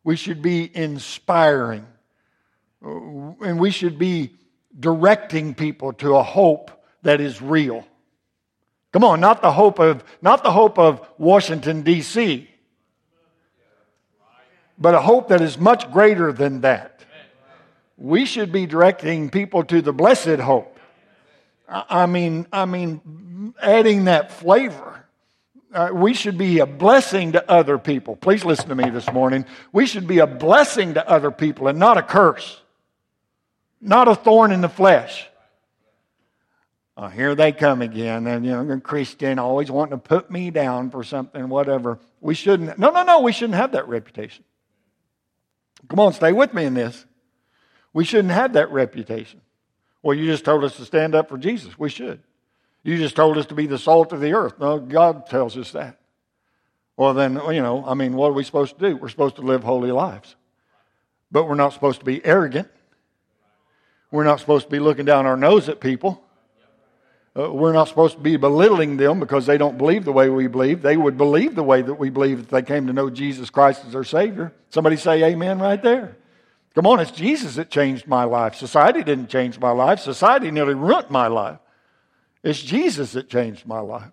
We 0.04 0.16
should 0.16 0.42
be 0.42 0.70
inspiring. 0.76 1.88
Uh, 2.86 3.34
and 3.42 3.60
we 3.60 3.72
should 3.72 3.98
be 3.98 4.36
directing 4.80 5.56
people 5.56 5.94
to 5.94 6.16
a 6.16 6.24
hope 6.24 6.72
that 7.06 7.22
is 7.22 7.42
real. 7.42 7.86
Come 8.92 9.04
on, 9.04 9.20
not 9.20 9.42
the 9.42 9.52
hope 9.52 9.80
of 9.80 10.04
not 10.22 10.44
the 10.44 10.52
hope 10.52 10.78
of 10.78 11.08
Washington 11.18 11.84
D.C. 11.84 12.50
But 14.78 14.96
a 14.96 15.02
hope 15.02 15.30
that 15.30 15.40
is 15.42 15.58
much 15.58 15.90
greater 15.92 16.34
than 16.34 16.62
that. 16.62 17.02
We 17.98 18.26
should 18.26 18.52
be 18.52 18.66
directing 18.66 19.30
people 19.30 19.64
to 19.66 19.82
the 19.82 19.94
blessed 19.94 20.40
hope. 20.40 20.78
I 21.70 22.06
mean, 22.08 22.48
I 22.52 22.66
mean, 22.66 23.54
adding 23.62 24.06
that 24.06 24.32
flavor. 24.32 25.06
Uh, 25.74 25.90
we 25.94 26.14
should 26.14 26.38
be 26.38 26.60
a 26.60 26.66
blessing 26.66 27.34
to 27.34 27.52
other 27.52 27.78
people. 27.78 28.16
Please 28.16 28.46
listen 28.46 28.70
to 28.70 28.76
me 28.76 28.90
this 28.90 29.12
morning. 29.12 29.46
We 29.74 29.86
should 29.86 30.08
be 30.08 30.20
a 30.20 30.28
blessing 30.28 30.94
to 30.94 31.08
other 31.08 31.32
people 31.32 31.68
and 31.68 31.78
not 31.78 31.98
a 31.98 32.04
curse, 32.04 32.62
not 33.82 34.08
a 34.08 34.16
thorn 34.16 34.54
in 34.54 34.62
the 34.62 34.70
flesh. 34.70 35.28
Uh, 36.98 37.10
here 37.10 37.36
they 37.36 37.52
come 37.52 37.82
again, 37.82 38.26
and 38.26 38.46
you 38.46 38.52
know, 38.52 38.80
Christian 38.80 39.38
always 39.38 39.70
wanting 39.70 39.92
to 39.92 39.98
put 39.98 40.32
me 40.32 40.50
down 40.50 40.90
for 40.90 41.04
something, 41.04 41.50
whatever. 41.50 42.00
We 42.22 42.36
shouldn't. 42.36 42.80
No, 42.80 42.90
no, 42.90 43.04
no. 43.04 43.20
We 43.20 43.34
shouldn't 43.34 43.56
have 43.56 43.74
that 43.74 43.88
reputation. 43.88 44.46
Come 45.90 46.00
on, 46.00 46.14
stay 46.14 46.32
with 46.32 46.54
me 46.54 46.66
in 46.66 46.74
this. 46.74 47.06
We 47.94 48.06
shouldn't 48.06 48.34
have 48.34 48.54
that 48.54 48.72
reputation. 48.72 49.42
Well, 50.02 50.18
you 50.18 50.26
just 50.26 50.46
told 50.46 50.64
us 50.64 50.78
to 50.78 50.86
stand 50.86 51.16
up 51.16 51.30
for 51.30 51.38
Jesus. 51.38 51.78
We 51.78 51.90
should. 51.90 52.22
You 52.84 52.98
just 52.98 53.16
told 53.16 53.38
us 53.38 53.48
to 53.48 53.56
be 53.56 53.68
the 53.68 53.78
salt 53.78 54.14
of 54.14 54.22
the 54.22 54.34
earth. 54.34 54.60
No, 54.60 54.80
God 54.80 55.28
tells 55.28 55.58
us 55.58 55.72
that. 55.72 56.00
Well, 56.98 57.14
then, 57.14 57.34
you 57.52 57.62
know, 57.62 57.84
I 57.86 57.94
mean, 57.94 58.14
what 58.14 58.30
are 58.30 58.34
we 58.34 58.44
supposed 58.44 58.78
to 58.78 58.90
do? 58.90 58.96
We're 58.96 59.10
supposed 59.10 59.38
to 59.38 59.42
live 59.42 59.64
holy 59.64 59.92
lives. 59.92 60.36
But 61.32 61.48
we're 61.48 61.56
not 61.56 61.74
supposed 61.74 62.00
to 62.00 62.06
be 62.06 62.24
arrogant. 62.24 62.70
We're 64.12 64.24
not 64.24 64.40
supposed 64.40 64.66
to 64.66 64.72
be 64.72 64.80
looking 64.80 65.06
down 65.06 65.26
our 65.26 65.36
nose 65.36 65.68
at 65.68 65.80
people. 65.80 66.24
Uh, 67.38 67.52
we're 67.52 67.74
not 67.74 67.90
supposed 67.90 68.16
to 68.16 68.22
be 68.22 68.38
belittling 68.38 68.96
them 68.96 69.20
because 69.20 69.46
they 69.46 69.58
don't 69.58 69.78
believe 69.78 70.06
the 70.06 70.12
way 70.12 70.30
we 70.30 70.48
believe. 70.48 70.82
They 70.82 70.96
would 70.96 71.18
believe 71.18 71.56
the 71.56 71.64
way 71.64 71.82
that 71.82 71.96
we 71.96 72.10
believe 72.10 72.40
if 72.40 72.48
they 72.48 72.62
came 72.62 72.88
to 72.88 72.94
know 72.94 73.10
Jesus 73.10 73.50
Christ 73.50 73.84
as 73.86 73.92
their 73.92 74.06
Savior. 74.06 74.54
Somebody 74.70 74.96
say 74.96 75.22
amen 75.24 75.60
right 75.60 75.82
there. 75.82 76.16
Come 76.76 76.88
on, 76.88 77.00
it's 77.00 77.12
Jesus 77.12 77.56
that 77.56 77.70
changed 77.70 78.08
my 78.08 78.24
life. 78.24 78.56
Society 78.56 79.04
didn't 79.04 79.30
change 79.30 79.60
my 79.60 79.72
life. 79.72 80.00
Society 80.00 80.52
nearly 80.52 80.76
ruined 80.76 81.10
my 81.10 81.28
life. 81.28 81.60
It's 82.44 82.62
Jesus 82.62 83.14
that 83.14 83.30
changed 83.30 83.66
my 83.66 83.80
life. 83.80 84.12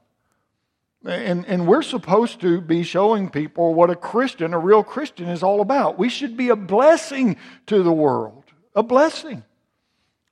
And, 1.05 1.45
and 1.47 1.67
we're 1.67 1.83
supposed 1.83 2.41
to 2.43 2.61
be 2.61 2.85
showing 2.85 3.29
people 3.29 3.75
what 3.75 3.91
a 3.91 3.97
Christian, 3.97 4.55
a 4.55 4.59
real 4.59 4.85
Christian, 4.85 5.29
is 5.29 5.43
all 5.43 5.61
about. 5.61 5.99
We 5.99 6.09
should 6.09 6.37
be 6.37 6.49
a 6.49 6.57
blessing 6.57 7.37
to 7.67 7.83
the 7.83 7.93
world. 7.93 8.45
A 8.75 8.83
blessing. 8.83 9.45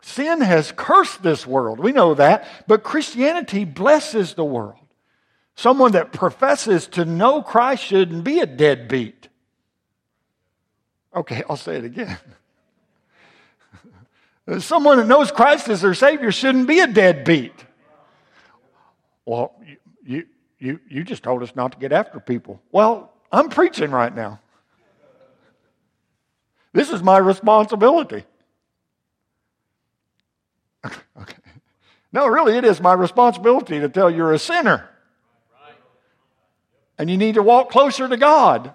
Sin 0.02 0.40
has 0.40 0.72
cursed 0.72 1.22
this 1.22 1.46
world. 1.46 1.78
We 1.78 1.92
know 1.92 2.14
that. 2.14 2.46
But 2.66 2.82
Christianity 2.82 3.64
blesses 3.64 4.34
the 4.34 4.44
world. 4.44 4.76
Someone 5.54 5.92
that 5.92 6.12
professes 6.12 6.86
to 6.88 7.04
know 7.04 7.42
Christ 7.42 7.84
shouldn't 7.84 8.24
be 8.24 8.40
a 8.40 8.46
deadbeat. 8.46 9.28
Okay, 11.14 11.42
I'll 11.48 11.56
say 11.56 11.76
it 11.76 11.84
again. 11.84 12.16
Someone 14.58 14.98
that 14.98 15.06
knows 15.06 15.30
Christ 15.30 15.68
as 15.68 15.82
their 15.82 15.94
Savior 15.94 16.32
shouldn't 16.32 16.66
be 16.66 16.80
a 16.80 16.86
deadbeat. 16.86 17.52
Well, 19.26 19.54
you, 20.04 20.26
you, 20.58 20.80
you 20.88 21.04
just 21.04 21.22
told 21.22 21.42
us 21.42 21.54
not 21.54 21.72
to 21.72 21.78
get 21.78 21.92
after 21.92 22.20
people. 22.20 22.60
Well, 22.72 23.12
I'm 23.30 23.48
preaching 23.48 23.90
right 23.90 24.14
now. 24.14 24.40
This 26.72 26.90
is 26.90 27.02
my 27.02 27.18
responsibility. 27.18 28.24
okay. 31.20 31.36
No, 32.12 32.26
really, 32.26 32.56
it 32.56 32.64
is 32.64 32.80
my 32.80 32.92
responsibility 32.92 33.80
to 33.80 33.88
tell 33.88 34.10
you're 34.10 34.32
a 34.32 34.38
sinner. 34.38 34.88
And 36.98 37.08
you 37.08 37.16
need 37.16 37.36
to 37.36 37.42
walk 37.42 37.70
closer 37.70 38.08
to 38.08 38.16
God. 38.16 38.74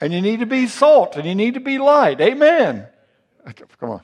And 0.00 0.12
you 0.12 0.20
need 0.20 0.40
to 0.40 0.46
be 0.46 0.66
salt 0.66 1.16
and 1.16 1.24
you 1.24 1.34
need 1.34 1.54
to 1.54 1.60
be 1.60 1.78
light. 1.78 2.20
Amen. 2.20 2.86
Come 3.80 3.90
on. 3.90 4.02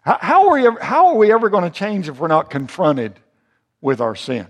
How, 0.00 0.48
are, 0.48 0.54
we 0.54 0.66
ever, 0.66 0.80
how 0.80 1.08
are 1.08 1.14
we 1.16 1.32
ever 1.32 1.48
going 1.48 1.64
to 1.64 1.70
change 1.70 2.08
if 2.08 2.18
we're 2.18 2.28
not 2.28 2.50
confronted 2.50 3.18
with 3.80 4.00
our 4.00 4.16
sin? 4.16 4.46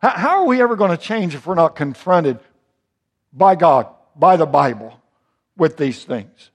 How 0.00 0.42
are 0.42 0.46
we 0.46 0.60
ever 0.60 0.76
going 0.76 0.90
to 0.90 0.96
change 0.96 1.34
if 1.34 1.46
we're 1.46 1.54
not 1.54 1.76
confronted 1.76 2.38
by 3.32 3.54
God, 3.54 3.86
by 4.16 4.36
the 4.36 4.46
Bible, 4.46 5.00
with 5.56 5.76
these 5.76 6.04
things? 6.04 6.51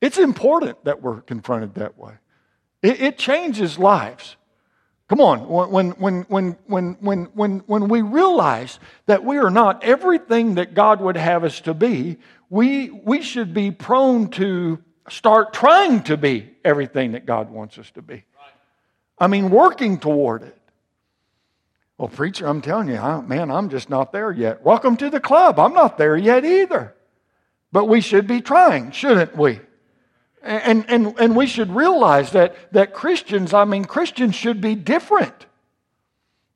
It's 0.00 0.18
important 0.18 0.84
that 0.84 1.02
we're 1.02 1.20
confronted 1.20 1.74
that 1.74 1.98
way. 1.98 2.14
It, 2.82 3.00
it 3.00 3.18
changes 3.18 3.78
lives. 3.78 4.36
Come 5.08 5.20
on, 5.20 5.48
when, 5.48 5.90
when, 5.90 6.20
when, 6.22 6.56
when, 6.68 6.96
when, 7.00 7.24
when, 7.34 7.58
when 7.66 7.88
we 7.88 8.00
realize 8.00 8.78
that 9.06 9.24
we 9.24 9.38
are 9.38 9.50
not 9.50 9.82
everything 9.82 10.54
that 10.54 10.72
God 10.72 11.00
would 11.00 11.16
have 11.16 11.42
us 11.42 11.60
to 11.62 11.74
be, 11.74 12.18
we, 12.48 12.90
we 12.90 13.20
should 13.20 13.52
be 13.52 13.72
prone 13.72 14.28
to 14.30 14.78
start 15.08 15.52
trying 15.52 16.04
to 16.04 16.16
be 16.16 16.50
everything 16.64 17.12
that 17.12 17.26
God 17.26 17.50
wants 17.50 17.76
us 17.76 17.90
to 17.92 18.02
be. 18.02 18.24
I 19.18 19.26
mean, 19.26 19.50
working 19.50 19.98
toward 19.98 20.44
it. 20.44 20.56
Well, 21.98 22.08
preacher, 22.08 22.46
I'm 22.46 22.62
telling 22.62 22.88
you, 22.88 22.94
man, 23.26 23.50
I'm 23.50 23.68
just 23.68 23.90
not 23.90 24.12
there 24.12 24.32
yet. 24.32 24.62
Welcome 24.62 24.96
to 24.98 25.10
the 25.10 25.20
club. 25.20 25.58
I'm 25.58 25.74
not 25.74 25.98
there 25.98 26.16
yet 26.16 26.44
either. 26.44 26.94
But 27.72 27.86
we 27.86 28.00
should 28.00 28.26
be 28.26 28.40
trying, 28.40 28.92
shouldn't 28.92 29.36
we? 29.36 29.60
And, 30.42 30.84
and, 30.88 31.14
and 31.18 31.36
we 31.36 31.46
should 31.46 31.70
realize 31.70 32.32
that, 32.32 32.56
that 32.72 32.94
Christians, 32.94 33.52
I 33.52 33.64
mean, 33.64 33.84
Christians 33.84 34.34
should 34.34 34.60
be 34.60 34.74
different. 34.74 35.46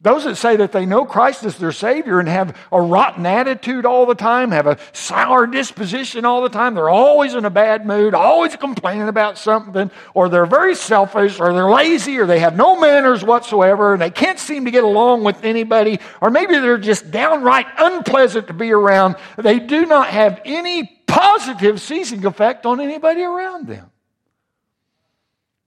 Those 0.05 0.25
that 0.25 0.37
say 0.37 0.57
that 0.57 0.73
they 0.73 0.85
know 0.85 1.07
Christ 1.07 1.45
as 1.45 1.57
their 1.57 1.73
Savior 1.73 2.21
and 2.21 2.29
have 2.29 2.55
a 2.71 2.79
rotten 2.79 3.25
attitude 3.25 3.87
all 3.87 4.05
the 4.05 4.15
time, 4.15 4.51
have 4.51 4.67
a 4.67 4.77
sour 4.93 5.47
disposition 5.47 6.27
all 6.27 6.43
the 6.43 6.51
time, 6.51 6.75
they're 6.75 6.91
always 6.91 7.35
in 7.35 7.47
a 7.47 7.51
bad 7.51 7.87
mood, 7.87 8.13
always 8.13 8.55
complaining 8.55 9.09
about 9.09 9.39
something, 9.39 9.91
or 10.13 10.29
they're 10.29 10.45
very 10.45 10.75
selfish, 10.75 11.41
or 11.41 11.55
they're 11.55 11.71
lazy, 11.71 12.19
or 12.19 12.27
they 12.27 12.41
have 12.41 12.55
no 12.55 12.79
manners 12.79 13.25
whatsoever, 13.25 13.95
and 13.95 14.03
they 14.03 14.11
can't 14.11 14.39
seem 14.39 14.67
to 14.67 14.71
get 14.71 14.85
along 14.85 15.25
with 15.25 15.43
anybody, 15.43 15.99
or 16.21 16.31
maybe 16.31 16.53
they're 16.53 16.77
just 16.77 17.11
downright 17.11 17.67
unpleasant 17.79 18.49
to 18.49 18.53
be 18.53 18.73
around. 18.73 19.17
They 19.39 19.59
do 19.59 19.87
not 19.87 20.09
have 20.09 20.39
any 20.45 20.94
positive 21.07 21.81
ceasing 21.81 22.25
effect 22.25 22.67
on 22.67 22.81
anybody 22.81 23.23
around 23.23 23.67
them. 23.67 23.91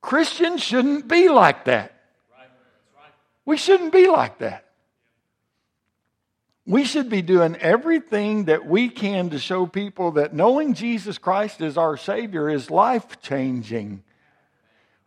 Christians 0.01 0.61
shouldn't 0.63 1.07
be 1.07 1.29
like 1.29 1.65
that. 1.65 1.93
We 3.45 3.57
shouldn't 3.57 3.91
be 3.91 4.07
like 4.07 4.39
that. 4.39 4.65
We 6.65 6.83
should 6.83 7.09
be 7.09 7.21
doing 7.21 7.55
everything 7.55 8.45
that 8.45 8.65
we 8.65 8.89
can 8.89 9.29
to 9.29 9.39
show 9.39 9.65
people 9.65 10.11
that 10.11 10.33
knowing 10.33 10.73
Jesus 10.73 11.17
Christ 11.17 11.61
as 11.61 11.77
our 11.77 11.95
Savior 11.95 12.49
is 12.49 12.69
life 12.69 13.21
changing. 13.21 14.03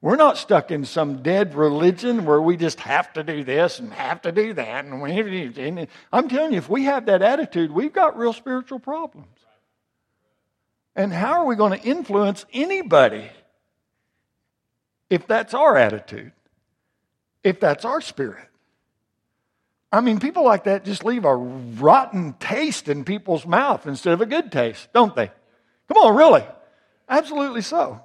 We're 0.01 0.17
not 0.17 0.39
stuck 0.39 0.71
in 0.71 0.87
some 0.87 1.23
dead 1.23 1.55
religion 1.55 2.25
where 2.25 2.41
we 2.41 2.57
just 2.57 2.81
have 2.81 3.13
to 3.13 3.23
do 3.23 3.45
this 3.45 3.79
and 3.79 3.93
have 3.93 4.23
to 4.23 4.33
do 4.33 4.55
that. 4.55 4.87
And 4.87 5.87
I'm 6.11 6.29
telling 6.31 6.53
you, 6.53 6.59
if 6.59 6.71
we 6.71 6.85
have 6.85 7.05
that 7.07 7.21
attitude, 7.21 7.71
we've 7.71 7.93
got 7.93 8.17
real 8.17 8.33
spiritual 8.33 8.79
problems. 8.79 9.29
And 11.01 11.15
how 11.15 11.41
are 11.41 11.47
we 11.47 11.57
going 11.57 11.81
to 11.81 11.83
influence 11.83 12.45
anybody 12.53 13.31
if 15.09 15.27
that's 15.27 15.55
our 15.55 15.75
attitude? 15.79 16.33
If 17.43 17.59
that's 17.59 17.87
our 17.87 18.03
spirit? 18.03 18.47
I 19.91 20.03
mean, 20.03 20.21
people 20.21 20.45
like 20.45 20.65
that 20.65 20.85
just 20.85 21.03
leave 21.03 21.25
a 21.25 21.35
rotten 21.35 22.35
taste 22.35 22.87
in 22.87 23.05
people's 23.05 23.47
mouth 23.47 23.87
instead 23.87 24.13
of 24.13 24.21
a 24.21 24.27
good 24.27 24.53
taste, 24.53 24.93
don't 24.93 25.17
they? 25.17 25.31
Come 25.89 25.97
on, 25.97 26.15
really? 26.15 26.45
Absolutely 27.09 27.63
so. 27.63 28.03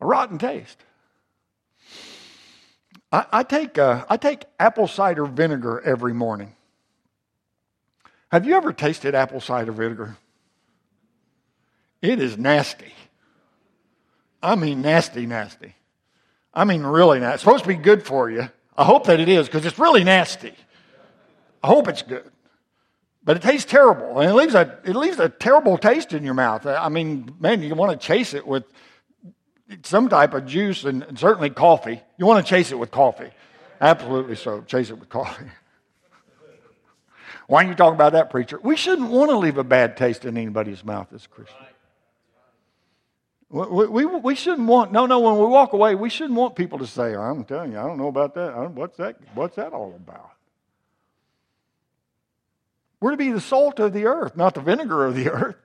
A 0.00 0.06
rotten 0.06 0.38
taste. 0.38 0.82
I, 3.12 3.26
I 3.32 3.42
take, 3.44 3.78
uh, 3.78 4.04
I 4.10 4.16
take 4.16 4.42
apple 4.58 4.88
cider 4.88 5.24
vinegar 5.24 5.80
every 5.82 6.14
morning. 6.14 6.56
Have 8.32 8.44
you 8.44 8.56
ever 8.56 8.72
tasted 8.72 9.14
apple 9.14 9.38
cider 9.38 9.70
vinegar? 9.70 10.16
It 12.04 12.20
is 12.20 12.36
nasty. 12.36 12.92
I 14.42 14.56
mean, 14.56 14.82
nasty, 14.82 15.24
nasty. 15.24 15.74
I 16.52 16.64
mean, 16.64 16.82
really 16.82 17.18
nasty. 17.18 17.34
It's 17.34 17.42
supposed 17.42 17.64
to 17.64 17.68
be 17.68 17.76
good 17.76 18.04
for 18.04 18.28
you. 18.30 18.50
I 18.76 18.84
hope 18.84 19.06
that 19.06 19.20
it 19.20 19.28
is 19.30 19.46
because 19.46 19.64
it's 19.64 19.78
really 19.78 20.04
nasty. 20.04 20.52
I 21.62 21.68
hope 21.68 21.88
it's 21.88 22.02
good. 22.02 22.30
But 23.24 23.38
it 23.38 23.42
tastes 23.42 23.70
terrible. 23.70 24.20
And 24.20 24.28
it 24.28 24.34
leaves, 24.34 24.54
a, 24.54 24.78
it 24.84 24.94
leaves 24.94 25.18
a 25.18 25.30
terrible 25.30 25.78
taste 25.78 26.12
in 26.12 26.24
your 26.24 26.34
mouth. 26.34 26.66
I 26.66 26.90
mean, 26.90 27.36
man, 27.40 27.62
you 27.62 27.74
want 27.74 27.98
to 27.98 28.06
chase 28.06 28.34
it 28.34 28.46
with 28.46 28.64
some 29.82 30.10
type 30.10 30.34
of 30.34 30.44
juice 30.44 30.84
and 30.84 31.18
certainly 31.18 31.48
coffee. 31.48 32.02
You 32.18 32.26
want 32.26 32.44
to 32.44 32.50
chase 32.50 32.70
it 32.70 32.78
with 32.78 32.90
coffee. 32.90 33.30
Absolutely 33.80 34.36
so. 34.36 34.60
Chase 34.60 34.90
it 34.90 34.98
with 34.98 35.08
coffee. 35.08 35.46
Why 37.46 37.64
are 37.64 37.68
you 37.68 37.74
talking 37.74 37.94
about 37.94 38.12
that, 38.12 38.28
preacher? 38.28 38.60
We 38.62 38.76
shouldn't 38.76 39.08
want 39.08 39.30
to 39.30 39.38
leave 39.38 39.56
a 39.56 39.64
bad 39.64 39.96
taste 39.96 40.26
in 40.26 40.36
anybody's 40.36 40.84
mouth 40.84 41.10
as 41.14 41.24
a 41.24 41.28
Christian. 41.28 41.56
We, 43.50 43.86
we, 43.86 44.04
we 44.06 44.34
shouldn't 44.34 44.66
want, 44.66 44.90
no, 44.90 45.06
no, 45.06 45.20
when 45.20 45.38
we 45.38 45.46
walk 45.46 45.74
away, 45.74 45.94
we 45.94 46.10
shouldn't 46.10 46.34
want 46.34 46.56
people 46.56 46.78
to 46.78 46.86
say, 46.86 47.14
I'm 47.14 47.44
telling 47.44 47.72
you, 47.72 47.78
I 47.78 47.82
don't 47.82 47.98
know 47.98 48.08
about 48.08 48.34
that. 48.34 48.70
What's 48.72 48.96
that, 48.96 49.16
what's 49.34 49.56
that 49.56 49.72
all 49.72 49.94
about? 49.94 50.30
We're 53.00 53.12
to 53.12 53.16
be 53.16 53.30
the 53.30 53.40
salt 53.40 53.78
of 53.80 53.92
the 53.92 54.06
earth, 54.06 54.36
not 54.36 54.54
the 54.54 54.60
vinegar 54.60 55.04
of 55.04 55.14
the 55.14 55.30
earth. 55.32 55.56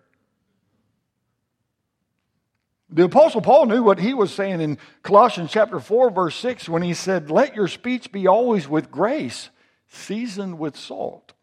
The 2.91 3.05
Apostle 3.05 3.41
Paul 3.41 3.67
knew 3.67 3.83
what 3.83 3.99
he 3.99 4.13
was 4.13 4.33
saying 4.33 4.61
in 4.61 4.77
Colossians 5.03 5.51
chapter 5.51 5.79
4, 5.79 6.09
verse 6.09 6.35
6, 6.35 6.67
when 6.67 6.81
he 6.81 6.93
said, 6.93 7.29
Let 7.29 7.55
your 7.55 7.67
speech 7.67 8.11
be 8.11 8.27
always 8.27 8.67
with 8.67 8.89
grace, 8.89 9.51
seasoned 9.87 10.57
with 10.57 10.75
salt. 10.75 11.33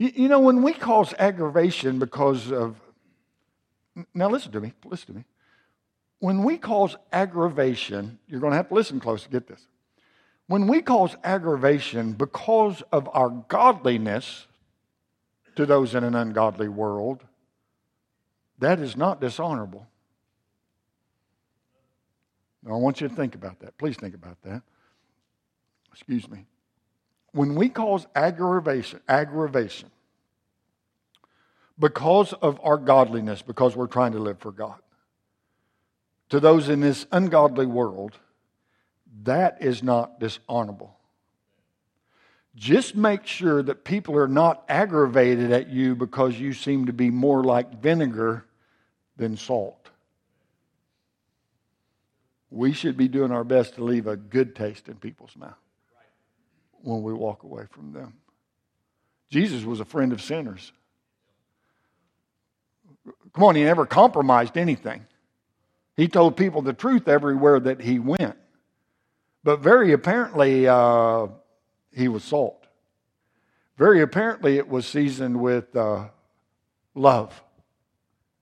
You, 0.00 0.12
you 0.14 0.28
know, 0.28 0.40
when 0.40 0.62
we 0.62 0.72
cause 0.72 1.14
aggravation 1.18 1.98
because 1.98 2.50
of, 2.50 2.80
now 4.14 4.30
listen 4.30 4.50
to 4.52 4.60
me, 4.60 4.72
listen 4.84 5.08
to 5.08 5.12
me. 5.12 5.24
When 6.18 6.42
we 6.42 6.56
cause 6.56 6.96
aggravation, 7.12 8.18
you're 8.26 8.40
going 8.40 8.52
to 8.52 8.56
have 8.56 8.68
to 8.68 8.74
listen 8.74 8.98
close 8.98 9.22
to 9.24 9.28
get 9.28 9.46
this. 9.46 9.66
When 10.46 10.66
we 10.66 10.80
cause 10.80 11.16
aggravation 11.22 12.14
because 12.14 12.82
of 12.90 13.08
our 13.12 13.28
godliness, 13.28 14.46
to 15.56 15.66
those 15.66 15.94
in 15.94 16.04
an 16.04 16.14
ungodly 16.14 16.68
world, 16.68 17.22
that 18.58 18.80
is 18.80 18.96
not 18.96 19.20
dishonorable. 19.20 19.86
Now, 22.62 22.74
I 22.74 22.76
want 22.78 23.00
you 23.00 23.08
to 23.08 23.14
think 23.14 23.34
about 23.34 23.60
that. 23.60 23.76
Please 23.76 23.96
think 23.96 24.14
about 24.14 24.40
that. 24.44 24.62
Excuse 25.92 26.28
me. 26.28 26.46
When 27.32 27.54
we 27.54 27.68
cause 27.68 28.06
aggravation, 28.14 29.00
aggravation, 29.08 29.90
because 31.78 32.32
of 32.34 32.60
our 32.62 32.76
godliness, 32.76 33.42
because 33.42 33.76
we're 33.76 33.86
trying 33.86 34.12
to 34.12 34.18
live 34.18 34.38
for 34.38 34.52
God, 34.52 34.78
to 36.30 36.40
those 36.40 36.68
in 36.68 36.80
this 36.80 37.06
ungodly 37.12 37.66
world, 37.66 38.12
that 39.22 39.58
is 39.62 39.82
not 39.82 40.20
dishonorable. 40.20 40.96
Just 42.56 42.96
make 42.96 43.26
sure 43.26 43.62
that 43.62 43.84
people 43.84 44.16
are 44.16 44.28
not 44.28 44.64
aggravated 44.68 45.52
at 45.52 45.68
you 45.68 45.94
because 45.94 46.38
you 46.38 46.52
seem 46.52 46.86
to 46.86 46.92
be 46.92 47.10
more 47.10 47.44
like 47.44 47.80
vinegar 47.80 48.44
than 49.16 49.36
salt. 49.36 49.88
We 52.50 52.72
should 52.72 52.96
be 52.96 53.06
doing 53.06 53.30
our 53.30 53.44
best 53.44 53.76
to 53.76 53.84
leave 53.84 54.08
a 54.08 54.16
good 54.16 54.56
taste 54.56 54.88
in 54.88 54.96
people's 54.96 55.36
mouth 55.36 55.54
when 56.82 57.02
we 57.02 57.12
walk 57.12 57.42
away 57.42 57.64
from 57.70 57.92
them. 57.92 58.14
Jesus 59.30 59.64
was 59.64 59.80
a 59.80 59.84
friend 59.84 60.12
of 60.12 60.20
sinners. 60.20 60.72
Come 63.32 63.44
on, 63.44 63.56
he 63.56 63.64
never 63.64 63.86
compromised 63.86 64.56
anything. 64.56 65.06
He 65.96 66.08
told 66.08 66.36
people 66.36 66.62
the 66.62 66.72
truth 66.72 67.08
everywhere 67.08 67.60
that 67.60 67.80
he 67.80 67.98
went. 67.98 68.36
But 69.42 69.60
very 69.60 69.92
apparently, 69.92 70.66
uh, 70.66 71.28
he 71.92 72.08
was 72.08 72.24
salt. 72.24 72.66
Very 73.76 74.02
apparently, 74.02 74.58
it 74.58 74.68
was 74.68 74.86
seasoned 74.86 75.40
with 75.40 75.74
uh, 75.74 76.08
love 76.94 77.42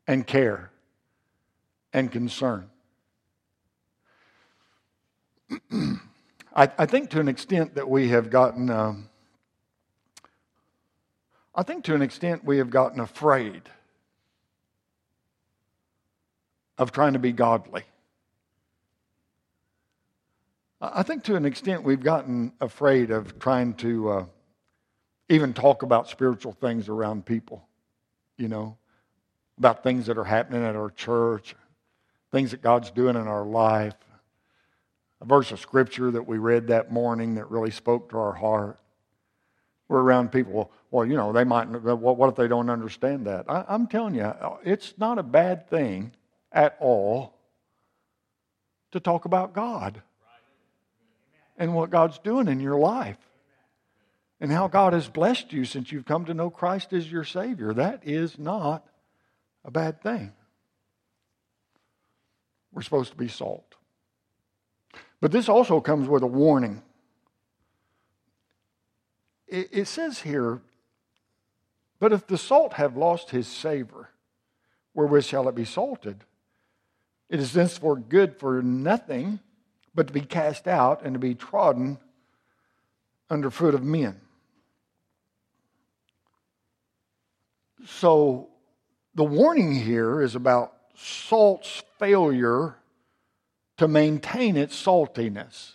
and 0.06 0.26
care 0.26 0.70
and 1.92 2.10
concern. 2.10 2.70
I, 6.58 6.68
I, 6.76 6.86
think 6.86 7.10
to 7.10 7.20
an 7.20 7.28
extent 7.28 7.76
that 7.76 7.88
we 7.88 8.08
have 8.08 8.30
gotten, 8.30 8.68
um, 8.68 9.08
I 11.54 11.62
think 11.62 11.84
to 11.84 11.94
an 11.94 12.02
extent 12.02 12.42
we 12.42 12.58
have 12.58 12.68
gotten 12.68 12.98
afraid 12.98 13.62
of 16.76 16.90
trying 16.90 17.12
to 17.12 17.20
be 17.20 17.30
godly. 17.30 17.84
I 20.80 21.04
think 21.04 21.22
to 21.24 21.36
an 21.36 21.44
extent 21.44 21.84
we've 21.84 22.02
gotten 22.02 22.52
afraid 22.60 23.12
of 23.12 23.38
trying 23.38 23.74
to 23.74 24.10
uh, 24.10 24.24
even 25.28 25.54
talk 25.54 25.84
about 25.84 26.08
spiritual 26.08 26.50
things 26.50 26.88
around 26.88 27.24
people, 27.24 27.68
you 28.36 28.48
know, 28.48 28.76
about 29.58 29.84
things 29.84 30.06
that 30.06 30.18
are 30.18 30.24
happening 30.24 30.64
at 30.64 30.74
our 30.74 30.90
church, 30.90 31.54
things 32.32 32.50
that 32.50 32.62
God's 32.62 32.90
doing 32.90 33.14
in 33.14 33.28
our 33.28 33.46
life. 33.46 33.94
A 35.20 35.24
verse 35.24 35.50
of 35.50 35.60
scripture 35.60 36.10
that 36.10 36.26
we 36.26 36.38
read 36.38 36.68
that 36.68 36.92
morning 36.92 37.34
that 37.34 37.50
really 37.50 37.70
spoke 37.70 38.10
to 38.10 38.18
our 38.18 38.32
heart. 38.32 38.78
We're 39.88 40.00
around 40.00 40.30
people, 40.30 40.70
well, 40.90 41.06
you 41.06 41.16
know, 41.16 41.32
they 41.32 41.44
might, 41.44 41.64
what 41.64 42.28
if 42.28 42.36
they 42.36 42.46
don't 42.46 42.68
understand 42.68 43.26
that? 43.26 43.46
I, 43.48 43.64
I'm 43.68 43.86
telling 43.86 44.14
you, 44.14 44.32
it's 44.64 44.94
not 44.98 45.18
a 45.18 45.22
bad 45.22 45.68
thing 45.68 46.12
at 46.52 46.76
all 46.78 47.34
to 48.92 49.00
talk 49.00 49.24
about 49.24 49.54
God 49.54 50.02
and 51.56 51.74
what 51.74 51.90
God's 51.90 52.18
doing 52.18 52.48
in 52.48 52.60
your 52.60 52.78
life 52.78 53.18
and 54.40 54.52
how 54.52 54.68
God 54.68 54.92
has 54.92 55.08
blessed 55.08 55.52
you 55.52 55.64
since 55.64 55.90
you've 55.90 56.04
come 56.04 56.26
to 56.26 56.34
know 56.34 56.50
Christ 56.50 56.92
as 56.92 57.10
your 57.10 57.24
Savior. 57.24 57.72
That 57.72 58.06
is 58.06 58.38
not 58.38 58.86
a 59.64 59.70
bad 59.70 60.00
thing. 60.00 60.32
We're 62.72 62.82
supposed 62.82 63.10
to 63.10 63.16
be 63.16 63.28
salt. 63.28 63.67
But 65.20 65.32
this 65.32 65.48
also 65.48 65.80
comes 65.80 66.08
with 66.08 66.22
a 66.22 66.28
warning. 66.28 66.82
It, 69.46 69.68
it 69.72 69.88
says 69.88 70.20
here, 70.20 70.60
but 71.98 72.12
if 72.12 72.26
the 72.26 72.38
salt 72.38 72.74
have 72.74 72.96
lost 72.96 73.30
his 73.30 73.48
savor, 73.48 74.10
wherewith 74.94 75.24
shall 75.24 75.48
it 75.48 75.54
be 75.54 75.64
salted? 75.64 76.24
It 77.28 77.40
is 77.40 77.52
thenceforth 77.52 78.08
good 78.08 78.38
for 78.38 78.62
nothing 78.62 79.40
but 79.94 80.06
to 80.06 80.12
be 80.12 80.20
cast 80.20 80.68
out 80.68 81.04
and 81.04 81.14
to 81.14 81.18
be 81.18 81.34
trodden 81.34 81.98
under 83.28 83.50
foot 83.50 83.74
of 83.74 83.82
men. 83.82 84.20
So 87.86 88.48
the 89.14 89.24
warning 89.24 89.74
here 89.74 90.22
is 90.22 90.34
about 90.34 90.72
salt's 90.94 91.82
failure 91.98 92.76
to 93.78 93.88
maintain 93.88 94.56
its 94.56 94.80
saltiness. 94.80 95.72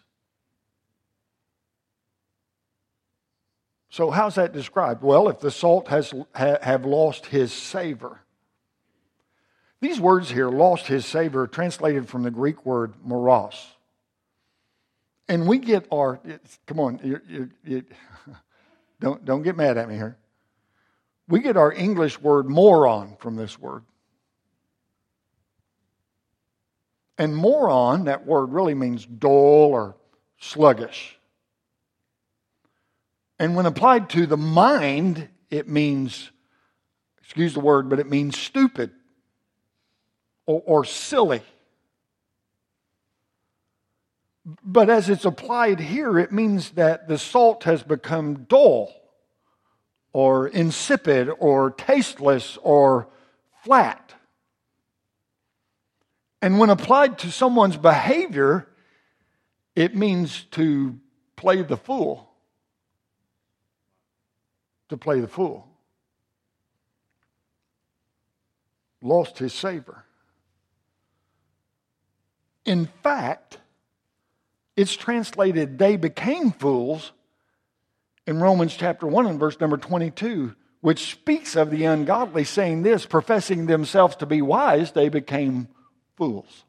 So, 3.89 4.10
how's 4.10 4.36
that 4.36 4.54
described? 4.54 5.04
Well, 5.04 5.30
if 5.30 5.39
the 5.39 5.52
salt 5.52 5.88
has 5.89 6.13
ha, 6.34 6.58
have 6.62 6.86
lost 6.86 7.28
his 7.28 7.54
savor, 7.54 8.22
these 9.82 10.00
words 10.00 10.30
here, 10.30 10.50
lost 10.50 10.88
his 10.88 11.06
savor, 11.06 11.46
translated 11.46 12.08
from 12.08 12.24
the 12.24 12.32
Greek 12.32 12.66
word 12.66 12.94
moros. 13.04 13.68
And 15.28 15.48
we 15.48 15.58
get 15.58 15.88
our, 15.92 16.20
come 16.66 16.80
on, 16.80 17.00
you, 17.04 17.22
you, 17.28 17.50
you, 17.63 17.84
don't, 19.00 19.24
don't 19.26 19.44
get 19.44 19.56
mad 19.56 19.78
at 19.78 19.88
me 19.88 19.96
here. 19.96 20.18
We 21.28 21.39
get 21.39 21.56
our 21.56 21.72
English 21.72 22.20
word 22.20 22.50
moron 22.50 23.16
from 23.20 23.36
this 23.36 23.60
word. 23.60 23.84
And 27.17 27.36
moron, 27.36 28.06
that 28.06 28.26
word 28.26 28.52
really 28.52 28.73
means 28.73 29.06
dull 29.06 29.32
or 29.71 29.95
sluggish. 30.39 31.17
And 33.39 33.56
when 33.56 33.65
applied 33.65 34.10
to 34.12 34.26
the 34.26 34.38
mind, 34.38 35.28
it 35.49 35.67
means, 35.67 36.32
excuse 37.21 37.54
the 37.54 37.60
word, 37.60 37.89
but 37.89 37.99
it 37.99 38.10
means 38.10 38.38
stupid 38.38 38.91
or, 40.45 40.62
or 40.65 40.86
silly. 40.86 41.41
But 44.45 44.89
as 44.89 45.10
it's 45.10 45.26
applied 45.26 45.80
here, 45.80 46.19
it 46.19 46.32
means 46.32 46.71
that 46.71 47.08
the 47.08 47.17
salt 47.17 47.63
has 47.63 47.82
become 47.82 48.45
dull 48.49 48.91
or 50.12 50.47
insipid 50.47 51.30
or 51.39 51.71
tasteless 51.71 52.58
or 52.62 53.08
flat. 53.63 54.13
And 56.44 56.60
when 56.60 56.70
applied 56.70 57.20
to 57.20 57.32
someone's 57.32 57.78
behavior, 57.78 58.68
it 59.78 59.96
means 59.96 60.44
to 60.52 61.00
play 61.38 61.62
the 61.62 61.78
fool. 61.78 62.30
To 64.90 64.98
play 64.98 65.22
the 65.22 65.30
fool. 65.30 65.66
Lost 69.02 69.38
his 69.38 69.54
savor. 69.54 70.04
In 72.66 72.88
fact, 72.88 73.60
it's 74.76 74.98
translated, 74.98 75.80
they 75.80 75.96
became 75.96 76.52
fools 76.52 77.14
in 78.28 78.42
Romans 78.42 78.76
chapter 78.76 79.08
1 79.08 79.28
and 79.28 79.40
verse 79.40 79.62
number 79.62 79.78
22, 79.78 80.54
which 80.82 81.10
speaks 81.10 81.56
of 81.56 81.72
the 81.72 81.86
ungodly 81.86 82.44
saying 82.44 82.84
this, 82.84 83.06
professing 83.06 83.68
themselves 83.68 84.18
to 84.18 84.26
be 84.26 84.42
wise, 84.42 84.92
they 84.92 85.08
became 85.08 85.70
fools. 86.15 86.63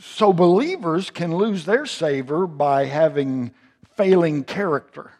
So 0.00 0.32
believers 0.32 1.10
can 1.10 1.36
lose 1.36 1.64
their 1.64 1.84
savor 1.84 2.46
by 2.46 2.86
having 2.86 3.52
failing 3.96 4.44
character. 4.44 5.12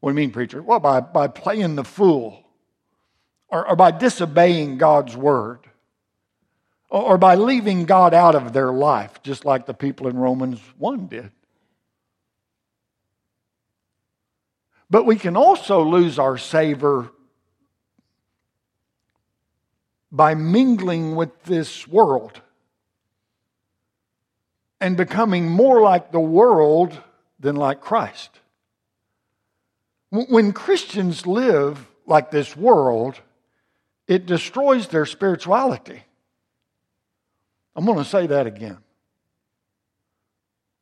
What 0.00 0.10
do 0.10 0.14
you 0.14 0.26
mean, 0.26 0.30
preacher? 0.32 0.62
Well, 0.62 0.80
by, 0.80 1.00
by 1.00 1.28
playing 1.28 1.74
the 1.74 1.84
fool 1.84 2.44
or, 3.48 3.68
or 3.68 3.76
by 3.76 3.90
disobeying 3.90 4.78
God's 4.78 5.16
word 5.16 5.60
or 6.88 7.18
by 7.18 7.36
leaving 7.36 7.84
God 7.84 8.14
out 8.14 8.34
of 8.34 8.52
their 8.52 8.72
life, 8.72 9.22
just 9.22 9.44
like 9.44 9.66
the 9.66 9.74
people 9.74 10.08
in 10.08 10.16
Romans 10.16 10.60
1 10.78 11.06
did. 11.06 11.30
But 14.90 15.06
we 15.06 15.16
can 15.16 15.36
also 15.36 15.82
lose 15.82 16.18
our 16.18 16.36
savor 16.36 17.10
by 20.12 20.34
mingling 20.34 21.16
with 21.16 21.42
this 21.44 21.88
world 21.88 22.40
and 24.78 24.96
becoming 24.96 25.48
more 25.48 25.80
like 25.80 26.12
the 26.12 26.20
world 26.20 26.96
than 27.40 27.56
like 27.56 27.80
Christ. 27.80 28.30
When 30.10 30.52
Christians 30.52 31.26
live 31.26 31.88
like 32.06 32.30
this 32.30 32.54
world, 32.54 33.18
it 34.06 34.26
destroys 34.26 34.88
their 34.88 35.06
spirituality. 35.06 36.02
I'm 37.74 37.86
going 37.86 37.96
to 37.96 38.04
say 38.04 38.26
that 38.26 38.46
again. 38.46 38.78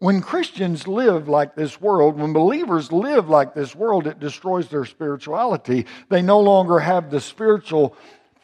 When 0.01 0.23
Christians 0.23 0.89
live 0.89 1.29
like 1.29 1.55
this 1.55 1.81
world, 1.81 2.19
when 2.19 2.33
believers 2.33 2.91
live 2.91 3.29
like 3.29 3.55
this 3.55 3.77
world, 3.77 4.07
it 4.07 4.19
destroys 4.19 4.69
their 4.69 4.87
spirituality. 4.87 5.87
They 6.09 6.23
no 6.23 6.41
longer 6.41 6.81
have 6.81 7.11
the 7.11 7.21
spiritual 7.21 7.95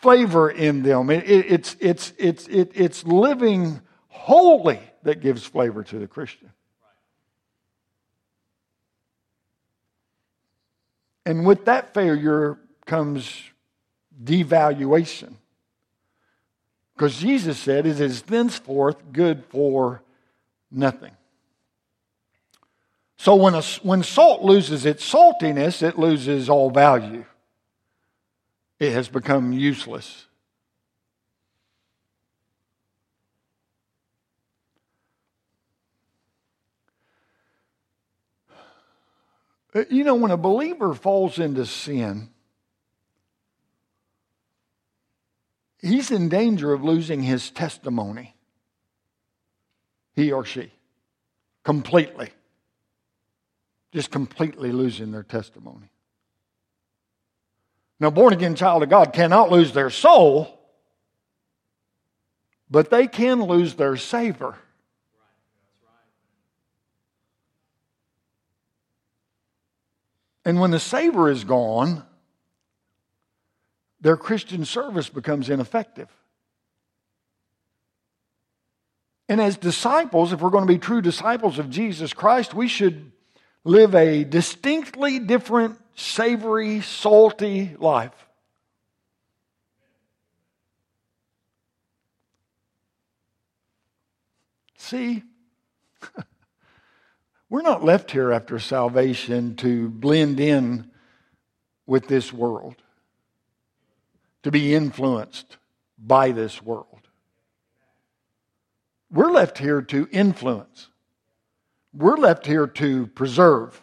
flavor 0.06 0.48
in 0.48 0.84
them. 0.84 1.10
It, 1.10 1.28
it, 1.28 1.46
it's, 1.50 1.76
it's, 1.80 2.12
it's, 2.16 2.46
it, 2.46 2.70
it's 2.74 3.04
living 3.04 3.80
holy 4.06 4.78
that 5.02 5.20
gives 5.20 5.44
flavor 5.44 5.82
to 5.82 5.98
the 5.98 6.06
Christian. 6.06 6.52
And 11.24 11.44
with 11.44 11.64
that 11.64 11.92
failure 11.92 12.56
comes 12.86 13.42
devaluation. 14.22 15.34
Because 16.94 17.18
Jesus 17.18 17.58
said, 17.58 17.84
It 17.84 18.00
is 18.00 18.22
thenceforth 18.22 19.10
good 19.12 19.44
for 19.46 20.04
nothing. 20.70 21.16
So 23.16 23.34
when, 23.34 23.54
a, 23.54 23.62
when 23.82 24.04
salt 24.04 24.42
loses 24.42 24.86
its 24.86 25.12
saltiness, 25.12 25.82
it 25.82 25.98
loses 25.98 26.48
all 26.48 26.70
value. 26.70 27.24
It 28.78 28.92
has 28.92 29.08
become 29.08 29.52
useless. 29.52 30.26
Uh, 39.74 39.84
you 39.90 40.04
know, 40.04 40.14
when 40.14 40.30
a 40.30 40.36
believer 40.36 40.94
falls 40.94 41.38
into 41.38 41.66
sin, 41.66 42.30
he's 45.80 46.10
in 46.10 46.28
danger 46.28 46.72
of 46.72 46.82
losing 46.82 47.22
his 47.22 47.50
testimony. 47.50 48.34
He 50.14 50.32
or 50.32 50.44
she. 50.44 50.72
Completely. 51.62 52.30
Just 53.92 54.10
completely 54.10 54.72
losing 54.72 55.12
their 55.12 55.22
testimony. 55.22 55.90
Now, 57.98 58.10
born 58.10 58.32
again 58.32 58.54
child 58.54 58.82
of 58.82 58.90
God 58.90 59.12
cannot 59.12 59.50
lose 59.50 59.72
their 59.72 59.90
soul, 59.90 60.60
but 62.70 62.90
they 62.90 63.06
can 63.06 63.42
lose 63.42 63.74
their 63.74 63.96
savor. 63.96 64.56
And 70.44 70.60
when 70.60 70.70
the 70.70 70.78
savor 70.78 71.28
is 71.28 71.42
gone, 71.42 72.04
their 74.00 74.16
Christian 74.16 74.64
service 74.64 75.08
becomes 75.08 75.50
ineffective. 75.50 76.08
And 79.28 79.40
as 79.40 79.56
disciples, 79.56 80.32
if 80.32 80.40
we're 80.40 80.50
going 80.50 80.66
to 80.66 80.72
be 80.72 80.78
true 80.78 81.00
disciples 81.02 81.58
of 81.58 81.68
Jesus 81.68 82.12
Christ, 82.12 82.54
we 82.54 82.68
should 82.68 83.10
live 83.64 83.96
a 83.96 84.22
distinctly 84.22 85.18
different, 85.18 85.80
savory, 85.96 86.82
salty 86.82 87.74
life. 87.78 88.28
See, 94.76 95.24
we're 97.50 97.62
not 97.62 97.82
left 97.82 98.12
here 98.12 98.30
after 98.30 98.60
salvation 98.60 99.56
to 99.56 99.88
blend 99.88 100.38
in 100.38 100.90
with 101.86 102.06
this 102.06 102.32
world 102.32 102.76
to 104.44 104.52
be 104.52 104.74
influenced 104.74 105.56
by 105.98 106.30
this 106.30 106.62
world. 106.62 107.08
We're 109.10 109.32
left 109.32 109.58
here 109.58 109.82
to 109.82 110.08
influence. 110.12 110.88
We're 111.92 112.16
left 112.16 112.46
here 112.46 112.66
to 112.66 113.06
preserve. 113.08 113.80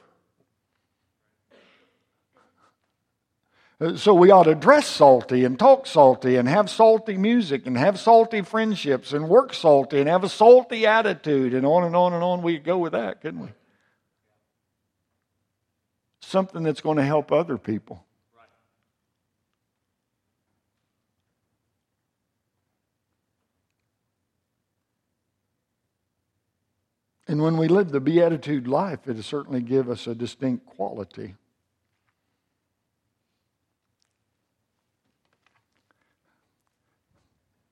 Uh, 3.83 3.97
so 3.97 4.13
we 4.13 4.31
ought 4.31 4.43
to 4.43 4.55
dress 4.55 4.87
salty 4.87 5.43
and 5.43 5.59
talk 5.59 5.85
salty 5.85 6.37
and 6.37 6.47
have 6.47 6.69
salty 6.69 7.17
music 7.17 7.67
and 7.67 7.77
have 7.77 7.99
salty 7.99 8.41
friendships 8.41 9.11
and 9.11 9.27
work 9.27 9.53
salty 9.53 9.99
and 9.99 10.07
have 10.07 10.23
a 10.23 10.29
salty 10.29 10.85
attitude 10.85 11.53
and 11.53 11.65
on 11.65 11.83
and 11.83 11.93
on 11.93 12.13
and 12.13 12.23
on 12.23 12.41
we 12.41 12.57
go 12.57 12.77
with 12.77 12.93
that, 12.93 13.19
couldn't 13.19 13.41
we? 13.41 13.49
Something 16.21 16.63
that's 16.63 16.79
going 16.79 16.95
to 16.95 17.03
help 17.03 17.33
other 17.33 17.57
people. 17.57 18.05
And 27.27 27.41
when 27.41 27.57
we 27.57 27.67
live 27.67 27.91
the 27.91 27.99
beatitude 27.99 28.65
life, 28.65 29.07
it'll 29.07 29.23
certainly 29.23 29.61
give 29.61 29.89
us 29.89 30.07
a 30.07 30.15
distinct 30.15 30.67
quality. 30.67 31.35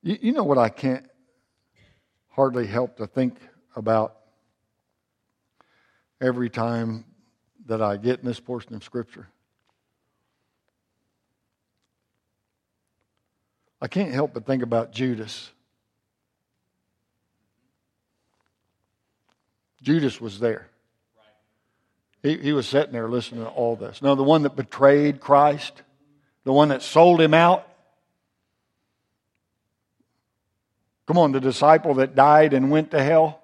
You, 0.04 0.18
you 0.22 0.32
know 0.32 0.44
what 0.44 0.58
I 0.58 0.70
can't 0.70 1.06
hardly 2.30 2.66
help 2.66 2.98
to 2.98 3.08
think 3.08 3.36
about 3.76 4.16
every 6.20 6.50
time 6.50 7.06
that 7.68 7.82
I 7.82 7.98
get 7.98 8.20
in 8.20 8.26
this 8.26 8.40
portion 8.40 8.74
of 8.76 8.84
Scripture? 8.84 9.28
I 13.82 13.88
can't 13.88 14.12
help 14.12 14.34
but 14.34 14.46
think 14.46 14.62
about 14.62 14.92
Judas. 14.92 15.52
Judas 19.82 20.22
was 20.22 20.40
there. 20.40 20.68
He, 22.22 22.38
he 22.38 22.54
was 22.54 22.68
sitting 22.68 22.94
there 22.94 23.10
listening 23.10 23.44
to 23.44 23.50
all 23.50 23.76
this. 23.76 24.02
No, 24.02 24.14
the 24.14 24.24
one 24.24 24.44
that 24.44 24.56
betrayed 24.56 25.20
Christ, 25.20 25.82
the 26.44 26.54
one 26.54 26.70
that 26.70 26.84
sold 26.84 27.20
him 27.20 27.34
out. 27.34 27.68
Come 31.08 31.18
on, 31.18 31.32
the 31.32 31.40
disciple 31.40 31.96
that 31.96 32.16
died 32.16 32.54
and 32.54 32.72
went 32.72 32.92
to 32.92 33.04
hell. 33.04 33.42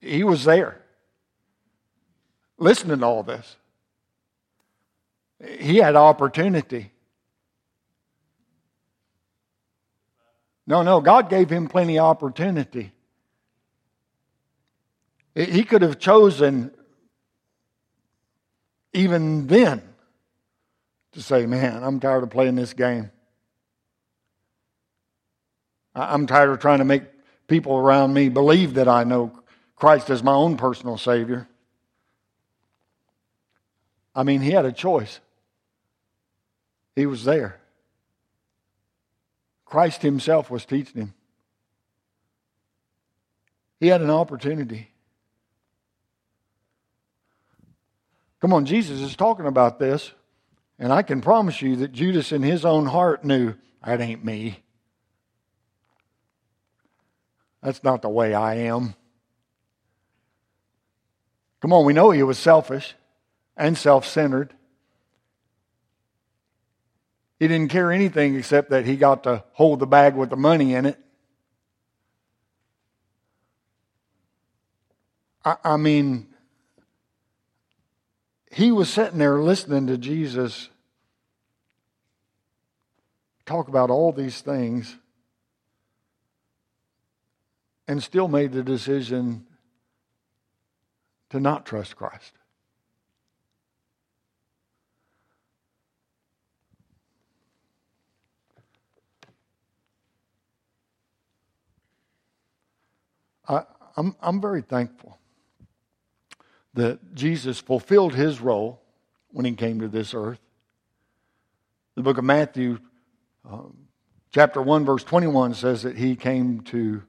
He 0.00 0.24
was 0.24 0.44
there 0.44 0.80
listening 2.60 3.00
to 3.00 3.06
all 3.06 3.22
this. 3.22 3.56
He 5.58 5.78
had 5.78 5.96
opportunity. 5.96 6.92
No, 10.66 10.82
no, 10.82 11.00
God 11.00 11.28
gave 11.28 11.50
him 11.50 11.66
plenty 11.66 11.98
of 11.98 12.04
opportunity. 12.04 12.92
He 15.34 15.64
could 15.64 15.82
have 15.82 15.98
chosen 15.98 16.70
even 18.92 19.46
then 19.46 19.82
to 21.12 21.22
say, 21.22 21.46
Man, 21.46 21.82
I'm 21.82 21.98
tired 21.98 22.22
of 22.22 22.30
playing 22.30 22.56
this 22.56 22.72
game. 22.72 23.10
I'm 26.08 26.26
tired 26.26 26.50
of 26.50 26.58
trying 26.58 26.78
to 26.78 26.84
make 26.84 27.02
people 27.46 27.76
around 27.76 28.14
me 28.14 28.28
believe 28.28 28.74
that 28.74 28.88
I 28.88 29.04
know 29.04 29.32
Christ 29.76 30.10
as 30.10 30.22
my 30.22 30.32
own 30.32 30.56
personal 30.56 30.96
Savior. 30.96 31.48
I 34.14 34.22
mean, 34.22 34.40
he 34.40 34.50
had 34.50 34.64
a 34.64 34.72
choice. 34.72 35.20
He 36.96 37.06
was 37.06 37.24
there. 37.24 37.60
Christ 39.64 40.02
himself 40.02 40.50
was 40.50 40.64
teaching 40.64 41.00
him. 41.00 41.14
He 43.78 43.86
had 43.86 44.02
an 44.02 44.10
opportunity. 44.10 44.90
Come 48.40 48.52
on, 48.52 48.64
Jesus 48.64 49.00
is 49.00 49.16
talking 49.16 49.46
about 49.46 49.78
this, 49.78 50.12
and 50.78 50.92
I 50.92 51.02
can 51.02 51.20
promise 51.20 51.62
you 51.62 51.76
that 51.76 51.92
Judas 51.92 52.32
in 52.32 52.42
his 52.42 52.64
own 52.64 52.86
heart 52.86 53.24
knew, 53.24 53.54
that 53.84 54.00
ain't 54.00 54.24
me. 54.24 54.62
That's 57.62 57.84
not 57.84 58.02
the 58.02 58.08
way 58.08 58.34
I 58.34 58.54
am. 58.54 58.94
Come 61.60 61.72
on, 61.72 61.84
we 61.84 61.92
know 61.92 62.10
he 62.10 62.22
was 62.22 62.38
selfish 62.38 62.94
and 63.56 63.76
self 63.76 64.06
centered. 64.06 64.54
He 67.38 67.48
didn't 67.48 67.70
care 67.70 67.90
anything 67.90 68.34
except 68.34 68.70
that 68.70 68.86
he 68.86 68.96
got 68.96 69.24
to 69.24 69.44
hold 69.52 69.80
the 69.80 69.86
bag 69.86 70.14
with 70.14 70.30
the 70.30 70.36
money 70.36 70.74
in 70.74 70.86
it. 70.86 70.98
I, 75.44 75.56
I 75.64 75.76
mean, 75.76 76.28
he 78.50 78.72
was 78.72 78.90
sitting 78.90 79.18
there 79.18 79.40
listening 79.40 79.86
to 79.86 79.96
Jesus 79.96 80.68
talk 83.46 83.68
about 83.68 83.90
all 83.90 84.12
these 84.12 84.40
things 84.40 84.96
and 87.90 88.00
still 88.00 88.28
made 88.28 88.52
the 88.52 88.62
decision 88.62 89.44
to 91.28 91.40
not 91.40 91.66
trust 91.66 91.96
Christ. 91.96 92.32
I, 103.48 103.64
I'm, 103.96 104.14
I'm 104.22 104.40
very 104.40 104.62
thankful 104.62 105.18
that 106.74 107.16
Jesus 107.16 107.58
fulfilled 107.58 108.14
his 108.14 108.40
role 108.40 108.80
when 109.32 109.44
he 109.44 109.54
came 109.54 109.80
to 109.80 109.88
this 109.88 110.14
earth. 110.14 110.38
The 111.96 112.02
book 112.02 112.18
of 112.18 112.24
Matthew, 112.24 112.78
um, 113.44 113.88
chapter 114.30 114.62
1, 114.62 114.84
verse 114.84 115.02
21 115.02 115.54
says 115.54 115.82
that 115.82 115.96
he 115.96 116.14
came 116.14 116.60
to 116.60 117.02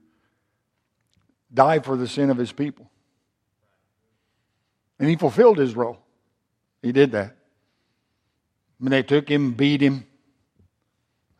die 1.52 1.80
for 1.80 1.96
the 1.96 2.08
sin 2.08 2.30
of 2.30 2.36
his 2.36 2.52
people. 2.52 2.90
And 4.98 5.08
he 5.08 5.16
fulfilled 5.16 5.58
his 5.58 5.74
role. 5.74 5.98
He 6.80 6.92
did 6.92 7.12
that. 7.12 7.36
When 8.78 8.90
they 8.90 9.02
took 9.02 9.28
him, 9.28 9.52
beat 9.52 9.80
him, 9.80 10.06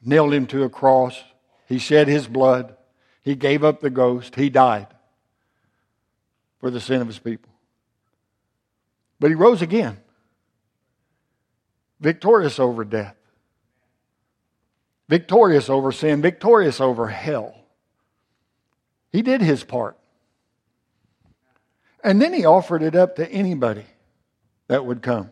nailed 0.05 0.33
him 0.33 0.47
to 0.49 0.65
a 0.65 0.69
cross, 0.69 1.21
he 1.67 1.79
shed 1.79 2.09
his 2.09 2.27
blood, 2.27 2.77
he 3.23 3.35
gave 3.35 3.65
up 3.65 3.81
the 3.81 3.91
ghost, 3.91 4.37
he 4.37 4.51
died 4.51 4.89
for 6.59 6.71
the 6.71 6.81
sin 6.81 7.01
of 7.01 7.07
his 7.07 7.19
people. 7.19 7.53
But 9.19 9.31
he 9.31 9.35
rose 9.35 9.63
again, 9.63 10.01
victorious 12.01 12.59
over 12.59 12.85
death, 12.85 13.17
victorious 15.09 15.69
over 15.69 15.93
sin, 15.93 16.23
victorious 16.23 16.81
over 16.81 17.09
hell. 17.09 17.55
He 19.11 19.23
did 19.23 19.41
his 19.41 19.63
part. 19.65 19.99
And 22.03 22.21
then 22.21 22.33
he 22.33 22.45
offered 22.45 22.83
it 22.83 22.95
up 22.95 23.17
to 23.17 23.31
anybody 23.31 23.85
that 24.69 24.85
would 24.85 25.03
come. 25.03 25.31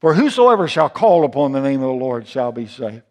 For 0.00 0.14
whosoever 0.14 0.68
shall 0.68 0.88
call 0.88 1.24
upon 1.24 1.52
the 1.52 1.60
name 1.60 1.82
of 1.82 1.88
the 1.88 2.04
Lord 2.04 2.28
shall 2.28 2.52
be 2.52 2.66
saved. 2.66 3.02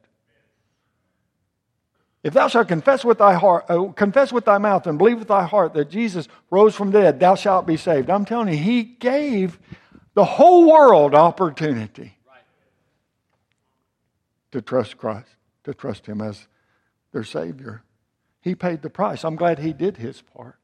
If 2.24 2.34
thou 2.34 2.48
shalt 2.48 2.68
confess 2.68 3.06
with 3.06 3.20
thy 3.20 3.34
heart, 3.34 3.66
uh, 3.70 3.86
confess 3.94 4.34
with 4.34 4.46
thy 4.46 4.58
mouth 4.58 4.88
and 4.88 4.98
believe 4.98 5.20
with 5.20 5.28
thy 5.28 5.46
heart 5.46 5.74
that 5.74 5.90
Jesus 5.90 6.28
rose 6.50 6.76
from 6.76 6.92
the 6.92 7.02
dead, 7.02 7.20
thou 7.20 7.36
shalt 7.36 7.66
be 7.66 7.78
saved. 7.78 8.10
I'm 8.10 8.26
telling 8.26 8.50
you, 8.50 8.58
he 8.58 8.84
gave 8.84 9.60
the 10.14 10.26
whole 10.26 10.70
world 10.70 11.14
opportunity 11.14 12.18
to 14.52 14.62
trust 14.62 14.98
Christ, 14.98 15.30
to 15.64 15.74
trust 15.74 16.06
him 16.06 16.22
as 16.22 16.48
their 17.12 17.24
Savior. 17.24 17.84
He 18.42 18.56
paid 18.56 18.82
the 18.82 18.90
price. 18.90 19.24
I'm 19.24 19.36
glad 19.36 19.60
he 19.60 19.74
did 19.74 19.98
his 19.98 20.22
part. 20.22 20.58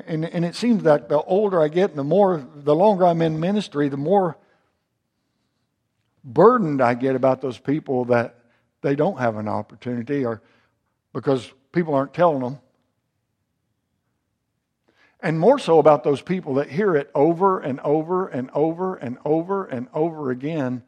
And, 0.00 0.24
and, 0.24 0.44
it 0.44 0.54
seems 0.54 0.84
that 0.84 1.08
the 1.08 1.20
older 1.22 1.60
I 1.60 1.68
get 1.68 1.90
and 1.90 1.98
the 1.98 2.04
more, 2.04 2.46
the 2.54 2.74
longer 2.74 3.06
I'm 3.06 3.20
in 3.20 3.38
ministry, 3.40 3.88
the 3.88 3.96
more 3.96 4.36
burdened 6.24 6.80
I 6.80 6.94
get 6.94 7.16
about 7.16 7.40
those 7.40 7.58
people 7.58 8.06
that 8.06 8.38
they 8.80 8.94
don't 8.94 9.18
have 9.18 9.36
an 9.36 9.48
opportunity 9.48 10.24
or 10.24 10.40
because 11.12 11.52
people 11.72 11.94
aren't 11.94 12.14
telling 12.14 12.40
them. 12.40 12.58
And 15.20 15.38
more 15.38 15.58
so 15.58 15.78
about 15.78 16.02
those 16.02 16.20
people 16.20 16.54
that 16.54 16.68
hear 16.68 16.96
it 16.96 17.10
over 17.14 17.60
and 17.60 17.78
over 17.80 18.28
and 18.28 18.50
over 18.54 18.96
and 18.96 19.18
over 19.24 19.66
and 19.66 19.88
over 19.94 20.30
again 20.30 20.82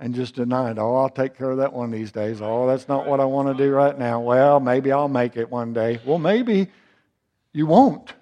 and 0.00 0.14
just 0.14 0.34
deny 0.34 0.70
it. 0.70 0.78
Oh, 0.78 0.96
I'll 0.96 1.10
take 1.10 1.36
care 1.36 1.50
of 1.50 1.58
that 1.58 1.72
one 1.72 1.90
these 1.90 2.10
days. 2.10 2.40
Oh, 2.40 2.66
that's 2.66 2.88
not 2.88 3.06
what 3.06 3.20
I 3.20 3.26
want 3.26 3.56
to 3.56 3.64
do 3.64 3.70
right 3.70 3.96
now. 3.96 4.20
Well, 4.20 4.58
maybe 4.58 4.90
I'll 4.90 5.08
make 5.08 5.36
it 5.36 5.50
one 5.50 5.72
day. 5.72 6.00
Well, 6.04 6.18
maybe 6.18 6.68
you 7.52 7.66
won't. 7.66 8.12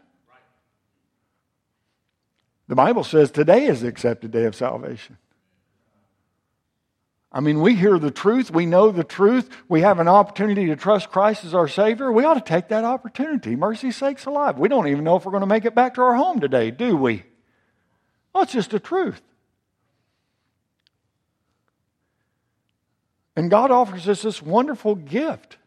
The 2.68 2.74
Bible 2.74 3.02
says 3.02 3.30
today 3.30 3.64
is 3.66 3.80
the 3.80 3.88
accepted 3.88 4.30
day 4.30 4.44
of 4.44 4.54
salvation. 4.54 5.16
I 7.30 7.40
mean, 7.40 7.60
we 7.60 7.74
hear 7.74 7.98
the 7.98 8.10
truth, 8.10 8.50
we 8.50 8.64
know 8.64 8.90
the 8.90 9.04
truth, 9.04 9.50
we 9.68 9.82
have 9.82 9.98
an 10.00 10.08
opportunity 10.08 10.66
to 10.66 10.76
trust 10.76 11.10
Christ 11.10 11.44
as 11.44 11.54
our 11.54 11.68
Savior. 11.68 12.10
We 12.10 12.24
ought 12.24 12.34
to 12.34 12.40
take 12.40 12.68
that 12.68 12.84
opportunity. 12.84 13.54
Mercy 13.54 13.90
sakes 13.90 14.24
alive. 14.24 14.58
We 14.58 14.68
don't 14.68 14.88
even 14.88 15.04
know 15.04 15.16
if 15.16 15.26
we're 15.26 15.32
going 15.32 15.42
to 15.42 15.46
make 15.46 15.66
it 15.66 15.74
back 15.74 15.94
to 15.94 16.02
our 16.02 16.14
home 16.14 16.40
today, 16.40 16.70
do 16.70 16.96
we? 16.96 17.24
Well, 18.32 18.44
it's 18.44 18.52
just 18.52 18.70
the 18.70 18.80
truth. 18.80 19.20
And 23.36 23.50
God 23.50 23.70
offers 23.70 24.08
us 24.08 24.22
this 24.22 24.42
wonderful 24.42 24.94
gift. 24.94 25.57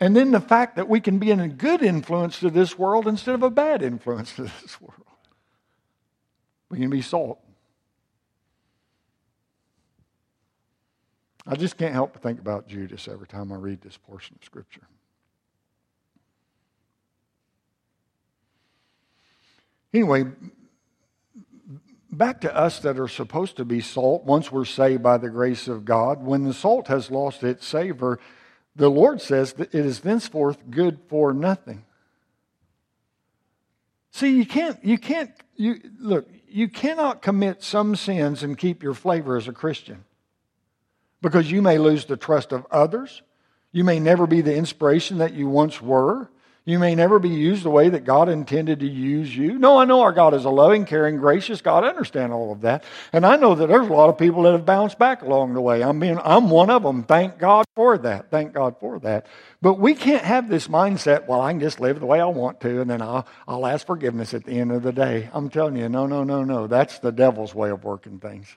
And 0.00 0.14
then 0.14 0.30
the 0.30 0.40
fact 0.40 0.76
that 0.76 0.88
we 0.88 1.00
can 1.00 1.18
be 1.18 1.32
a 1.32 1.48
good 1.48 1.82
influence 1.82 2.38
to 2.40 2.50
this 2.50 2.78
world 2.78 3.08
instead 3.08 3.34
of 3.34 3.42
a 3.42 3.50
bad 3.50 3.82
influence 3.82 4.34
to 4.36 4.42
this 4.42 4.80
world. 4.80 4.94
We 6.70 6.78
can 6.78 6.90
be 6.90 7.02
salt. 7.02 7.40
I 11.46 11.56
just 11.56 11.78
can't 11.78 11.94
help 11.94 12.12
but 12.12 12.22
think 12.22 12.38
about 12.38 12.68
Judas 12.68 13.08
every 13.08 13.26
time 13.26 13.50
I 13.50 13.56
read 13.56 13.80
this 13.80 13.96
portion 13.96 14.36
of 14.38 14.44
Scripture. 14.44 14.86
Anyway, 19.94 20.24
back 22.12 22.42
to 22.42 22.54
us 22.54 22.80
that 22.80 23.00
are 23.00 23.08
supposed 23.08 23.56
to 23.56 23.64
be 23.64 23.80
salt 23.80 24.24
once 24.24 24.52
we're 24.52 24.66
saved 24.66 25.02
by 25.02 25.16
the 25.16 25.30
grace 25.30 25.66
of 25.66 25.86
God. 25.86 26.22
When 26.22 26.44
the 26.44 26.52
salt 26.52 26.88
has 26.88 27.10
lost 27.10 27.42
its 27.42 27.66
savor, 27.66 28.20
the 28.78 28.88
Lord 28.88 29.20
says 29.20 29.54
that 29.54 29.74
it 29.74 29.84
is 29.84 30.00
thenceforth 30.00 30.70
good 30.70 31.00
for 31.08 31.34
nothing. 31.34 31.84
See, 34.12 34.36
you 34.36 34.46
can't, 34.46 34.82
you 34.84 34.98
can't, 34.98 35.32
you, 35.56 35.80
look, 35.98 36.28
you 36.48 36.68
cannot 36.68 37.20
commit 37.20 37.62
some 37.62 37.96
sins 37.96 38.44
and 38.44 38.56
keep 38.56 38.82
your 38.82 38.94
flavor 38.94 39.36
as 39.36 39.48
a 39.48 39.52
Christian 39.52 40.04
because 41.20 41.50
you 41.50 41.60
may 41.60 41.76
lose 41.76 42.04
the 42.04 42.16
trust 42.16 42.52
of 42.52 42.66
others. 42.70 43.22
You 43.72 43.82
may 43.82 43.98
never 43.98 44.28
be 44.28 44.42
the 44.42 44.54
inspiration 44.54 45.18
that 45.18 45.34
you 45.34 45.48
once 45.48 45.82
were. 45.82 46.30
You 46.68 46.78
may 46.78 46.94
never 46.94 47.18
be 47.18 47.30
used 47.30 47.62
the 47.62 47.70
way 47.70 47.88
that 47.88 48.04
God 48.04 48.28
intended 48.28 48.80
to 48.80 48.86
use 48.86 49.34
you. 49.34 49.58
No, 49.58 49.78
I 49.78 49.86
know 49.86 50.02
our 50.02 50.12
God 50.12 50.34
is 50.34 50.44
a 50.44 50.50
loving, 50.50 50.84
caring, 50.84 51.16
gracious 51.16 51.62
God. 51.62 51.82
I 51.82 51.88
understand 51.88 52.30
all 52.30 52.52
of 52.52 52.60
that. 52.60 52.84
And 53.10 53.24
I 53.24 53.36
know 53.36 53.54
that 53.54 53.68
there's 53.68 53.88
a 53.88 53.92
lot 53.92 54.10
of 54.10 54.18
people 54.18 54.42
that 54.42 54.52
have 54.52 54.66
bounced 54.66 54.98
back 54.98 55.22
along 55.22 55.54
the 55.54 55.62
way. 55.62 55.82
I 55.82 55.92
mean, 55.92 56.20
I'm 56.22 56.50
one 56.50 56.68
of 56.68 56.82
them. 56.82 57.04
Thank 57.04 57.38
God 57.38 57.64
for 57.74 57.96
that. 57.96 58.30
Thank 58.30 58.52
God 58.52 58.76
for 58.80 58.98
that. 58.98 59.24
But 59.62 59.78
we 59.78 59.94
can't 59.94 60.26
have 60.26 60.50
this 60.50 60.68
mindset, 60.68 61.26
well, 61.26 61.40
I 61.40 61.52
can 61.52 61.60
just 61.60 61.80
live 61.80 62.00
the 62.00 62.06
way 62.06 62.20
I 62.20 62.26
want 62.26 62.60
to, 62.60 62.82
and 62.82 62.90
then 62.90 63.00
I'll, 63.00 63.26
I'll 63.48 63.64
ask 63.64 63.86
forgiveness 63.86 64.34
at 64.34 64.44
the 64.44 64.60
end 64.60 64.70
of 64.70 64.82
the 64.82 64.92
day. 64.92 65.30
I'm 65.32 65.48
telling 65.48 65.74
you, 65.74 65.88
no, 65.88 66.06
no, 66.06 66.22
no, 66.22 66.44
no. 66.44 66.66
That's 66.66 66.98
the 66.98 67.12
devil's 67.12 67.54
way 67.54 67.70
of 67.70 67.82
working 67.82 68.18
things. 68.18 68.54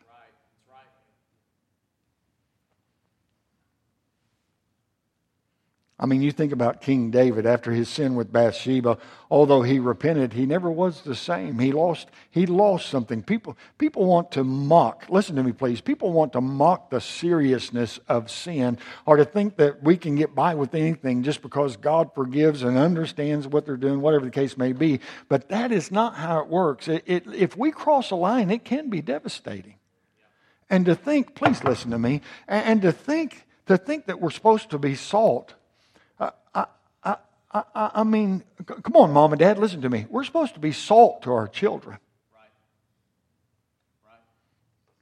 I 6.01 6.07
mean, 6.07 6.23
you 6.23 6.31
think 6.31 6.51
about 6.51 6.81
King 6.81 7.11
David 7.11 7.45
after 7.45 7.71
his 7.71 7.87
sin 7.87 8.15
with 8.15 8.33
Bathsheba. 8.33 8.97
Although 9.29 9.61
he 9.61 9.77
repented, 9.77 10.33
he 10.33 10.47
never 10.47 10.71
was 10.71 11.01
the 11.01 11.13
same. 11.13 11.59
He 11.59 11.71
lost, 11.71 12.09
he 12.31 12.47
lost 12.47 12.89
something. 12.89 13.21
People, 13.21 13.55
people 13.77 14.07
want 14.07 14.31
to 14.31 14.43
mock. 14.43 15.05
Listen 15.09 15.35
to 15.35 15.43
me, 15.43 15.51
please. 15.51 15.79
People 15.79 16.11
want 16.11 16.33
to 16.33 16.41
mock 16.41 16.89
the 16.89 16.99
seriousness 16.99 17.99
of 18.07 18.31
sin, 18.31 18.79
or 19.05 19.17
to 19.17 19.25
think 19.25 19.57
that 19.57 19.83
we 19.83 19.95
can 19.95 20.15
get 20.15 20.33
by 20.33 20.55
with 20.55 20.73
anything 20.73 21.21
just 21.21 21.43
because 21.43 21.77
God 21.77 22.15
forgives 22.15 22.63
and 22.63 22.79
understands 22.79 23.47
what 23.47 23.67
they're 23.67 23.77
doing, 23.77 24.01
whatever 24.01 24.25
the 24.25 24.31
case 24.31 24.57
may 24.57 24.73
be. 24.73 25.01
But 25.29 25.49
that 25.49 25.71
is 25.71 25.91
not 25.91 26.15
how 26.15 26.39
it 26.39 26.47
works. 26.47 26.87
It, 26.87 27.03
it, 27.05 27.27
if 27.27 27.55
we 27.55 27.69
cross 27.69 28.09
a 28.09 28.15
line, 28.15 28.49
it 28.49 28.65
can 28.65 28.89
be 28.89 29.01
devastating. 29.01 29.75
And 30.67 30.83
to 30.87 30.95
think, 30.95 31.35
please 31.35 31.63
listen 31.63 31.91
to 31.91 31.99
me, 31.99 32.21
and, 32.47 32.65
and 32.65 32.81
to 32.81 32.91
think 32.91 33.45
to 33.67 33.77
think 33.77 34.07
that 34.07 34.19
we're 34.19 34.31
supposed 34.31 34.71
to 34.71 34.79
be 34.79 34.95
salt 34.95 35.53
I, 36.21 36.31
I, 36.53 36.65
I 37.53 37.63
I 37.73 38.03
mean, 38.03 38.43
come 38.65 38.95
on, 38.95 39.12
mom 39.12 39.34
and 39.34 39.39
dad, 39.39 39.57
listen 39.57 39.81
to 39.81 39.89
me. 39.89 40.05
We're 40.10 40.23
supposed 40.23 40.53
to 40.53 40.60
be 40.60 40.71
salt 40.71 41.23
to 41.23 41.34
our 41.34 41.47
children. 41.47 41.97
Right. 42.34 42.49
Right. 44.05 44.19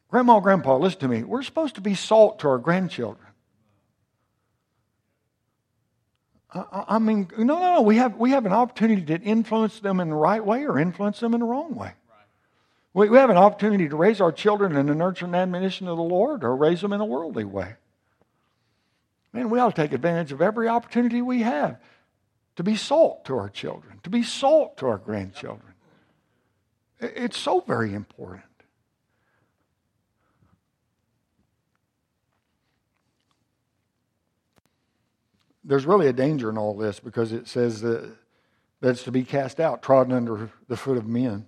Grandma, 0.10 0.40
grandpa, 0.40 0.78
listen 0.78 1.00
to 1.02 1.08
me. 1.08 1.24
We're 1.24 1.44
supposed 1.44 1.76
to 1.76 1.82
be 1.82 1.94
salt 1.94 2.40
to 2.40 2.48
our 2.48 2.58
grandchildren. 2.58 3.28
I, 6.52 6.98
mean, 6.98 7.28
no, 7.38 7.44
no, 7.44 7.74
no. 7.76 7.82
We 7.82 7.98
have, 7.98 8.18
we 8.18 8.32
have 8.32 8.48
an 8.48 8.54
opportunity 8.54 9.04
to 9.04 9.22
influence 9.22 9.80
them 9.82 10.00
in 10.00 10.10
the 10.10 10.16
right 10.16 10.44
way 10.44 10.66
or 10.66 10.80
influence 10.80 11.20
them 11.20 11.36
in 11.36 11.42
the 11.42 11.46
wrong 11.46 11.76
way. 11.76 11.92
We, 12.96 13.08
we 13.10 13.18
have 13.20 13.30
an 13.30 13.38
opportunity 13.38 13.88
to 13.88 13.96
raise 13.96 14.20
our 14.20 14.32
children 14.32 14.76
in 14.76 14.88
the 14.88 14.96
nurture 14.96 15.26
and 15.26 15.36
admonition 15.36 15.88
of 15.88 15.98
the 15.98 16.04
Lord 16.04 16.44
or 16.44 16.56
raise 16.56 16.82
them 16.82 16.92
in 16.92 17.02
a 17.02 17.06
worldly 17.06 17.46
way. 17.46 17.76
Man, 19.32 19.50
we 19.50 19.60
ought 19.60 19.76
to 19.76 19.82
take 19.82 19.94
advantage 19.94 20.32
of 20.32 20.42
every 20.42 20.68
opportunity 20.68 21.22
we 21.22 21.42
have 21.42 21.80
to 22.56 22.64
be 22.64 22.76
salt 22.76 23.26
to 23.26 23.38
our 23.38 23.50
children, 23.50 24.00
to 24.04 24.10
be 24.10 24.24
salt 24.24 24.78
to 24.78 24.88
our 24.88 24.98
grandchildren. 24.98 25.74
It's 27.00 27.38
so 27.38 27.62
very 27.62 27.94
important. 27.94 28.44
There's 35.64 35.86
really 35.86 36.08
a 36.08 36.14
danger 36.14 36.50
in 36.50 36.58
all 36.58 36.76
this 36.76 37.00
because 37.00 37.32
it 37.32 37.48
says 37.48 37.82
that, 37.82 38.12
that 38.82 38.90
it's 38.90 39.04
to 39.04 39.12
be 39.12 39.24
cast 39.24 39.60
out, 39.60 39.84
trodden 39.84 40.14
under 40.14 40.50
the 40.68 40.76
foot 40.76 40.98
of 40.98 41.06
men. 41.06 41.48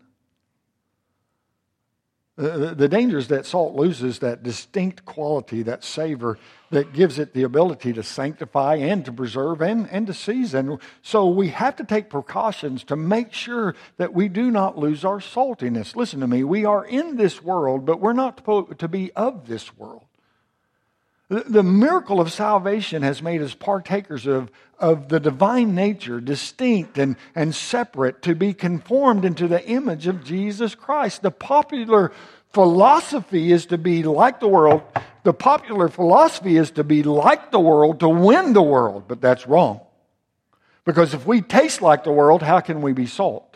Uh, 2.41 2.57
the, 2.57 2.75
the 2.75 2.89
danger 2.89 3.19
is 3.19 3.27
that 3.27 3.45
salt 3.45 3.75
loses 3.75 4.17
that 4.19 4.41
distinct 4.41 5.05
quality, 5.05 5.61
that 5.61 5.83
savor 5.83 6.39
that 6.71 6.91
gives 6.91 7.19
it 7.19 7.33
the 7.33 7.43
ability 7.43 7.93
to 7.93 8.01
sanctify 8.01 8.75
and 8.75 9.05
to 9.05 9.11
preserve 9.11 9.61
and, 9.61 9.87
and 9.91 10.07
to 10.07 10.13
season. 10.13 10.79
So 11.03 11.27
we 11.27 11.49
have 11.49 11.75
to 11.75 11.83
take 11.83 12.09
precautions 12.09 12.83
to 12.85 12.95
make 12.95 13.31
sure 13.31 13.75
that 13.97 14.13
we 14.13 14.27
do 14.27 14.49
not 14.49 14.77
lose 14.77 15.05
our 15.05 15.19
saltiness. 15.19 15.95
Listen 15.95 16.21
to 16.21 16.27
me, 16.27 16.43
we 16.43 16.65
are 16.65 16.83
in 16.83 17.17
this 17.17 17.43
world, 17.43 17.85
but 17.85 17.99
we're 17.99 18.13
not 18.13 18.43
to 18.79 18.87
be 18.87 19.11
of 19.13 19.47
this 19.47 19.77
world. 19.77 20.05
The 21.31 21.63
miracle 21.63 22.19
of 22.19 22.29
salvation 22.29 23.03
has 23.03 23.21
made 23.21 23.41
us 23.41 23.53
partakers 23.53 24.27
of, 24.27 24.51
of 24.77 25.07
the 25.07 25.17
divine 25.17 25.73
nature, 25.73 26.19
distinct 26.19 26.97
and, 26.97 27.15
and 27.33 27.55
separate, 27.55 28.21
to 28.23 28.35
be 28.35 28.53
conformed 28.53 29.23
into 29.23 29.47
the 29.47 29.65
image 29.65 30.07
of 30.07 30.25
Jesus 30.25 30.75
Christ. 30.75 31.21
The 31.21 31.31
popular 31.31 32.11
philosophy 32.49 33.53
is 33.53 33.67
to 33.67 33.77
be 33.77 34.03
like 34.03 34.41
the 34.41 34.49
world. 34.49 34.81
The 35.23 35.31
popular 35.31 35.87
philosophy 35.87 36.57
is 36.57 36.71
to 36.71 36.83
be 36.83 37.01
like 37.01 37.49
the 37.49 37.61
world 37.61 38.01
to 38.01 38.09
win 38.09 38.51
the 38.51 38.61
world, 38.61 39.05
but 39.07 39.21
that's 39.21 39.47
wrong. 39.47 39.79
Because 40.83 41.13
if 41.13 41.25
we 41.25 41.39
taste 41.39 41.81
like 41.81 42.03
the 42.03 42.11
world, 42.11 42.43
how 42.43 42.59
can 42.59 42.81
we 42.81 42.91
be 42.91 43.05
salt? 43.05 43.55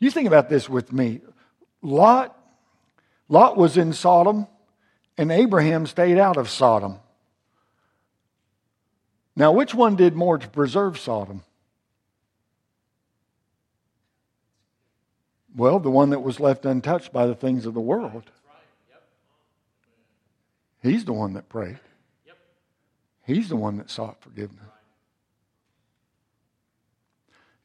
You 0.00 0.10
think 0.10 0.26
about 0.26 0.48
this 0.48 0.68
with 0.68 0.92
me. 0.92 1.20
Lot 1.80 2.34
Lot 3.28 3.56
was 3.56 3.76
in 3.76 3.92
Sodom, 3.92 4.46
and 5.16 5.30
Abraham 5.30 5.86
stayed 5.86 6.18
out 6.18 6.36
of 6.36 6.48
Sodom. 6.48 6.98
Now, 9.36 9.52
which 9.52 9.74
one 9.74 9.96
did 9.96 10.14
more 10.14 10.38
to 10.38 10.48
preserve 10.48 10.98
Sodom? 10.98 11.42
Well, 15.54 15.78
the 15.78 15.90
one 15.90 16.10
that 16.10 16.20
was 16.20 16.40
left 16.40 16.64
untouched 16.64 17.12
by 17.12 17.26
the 17.26 17.34
things 17.34 17.66
of 17.66 17.74
the 17.74 17.80
world. 17.80 18.24
He's 20.82 21.04
the 21.04 21.12
one 21.12 21.34
that 21.34 21.48
prayed. 21.48 21.80
He's 23.26 23.48
the 23.48 23.56
one 23.56 23.76
that 23.76 23.90
sought 23.90 24.22
forgiveness. 24.22 24.64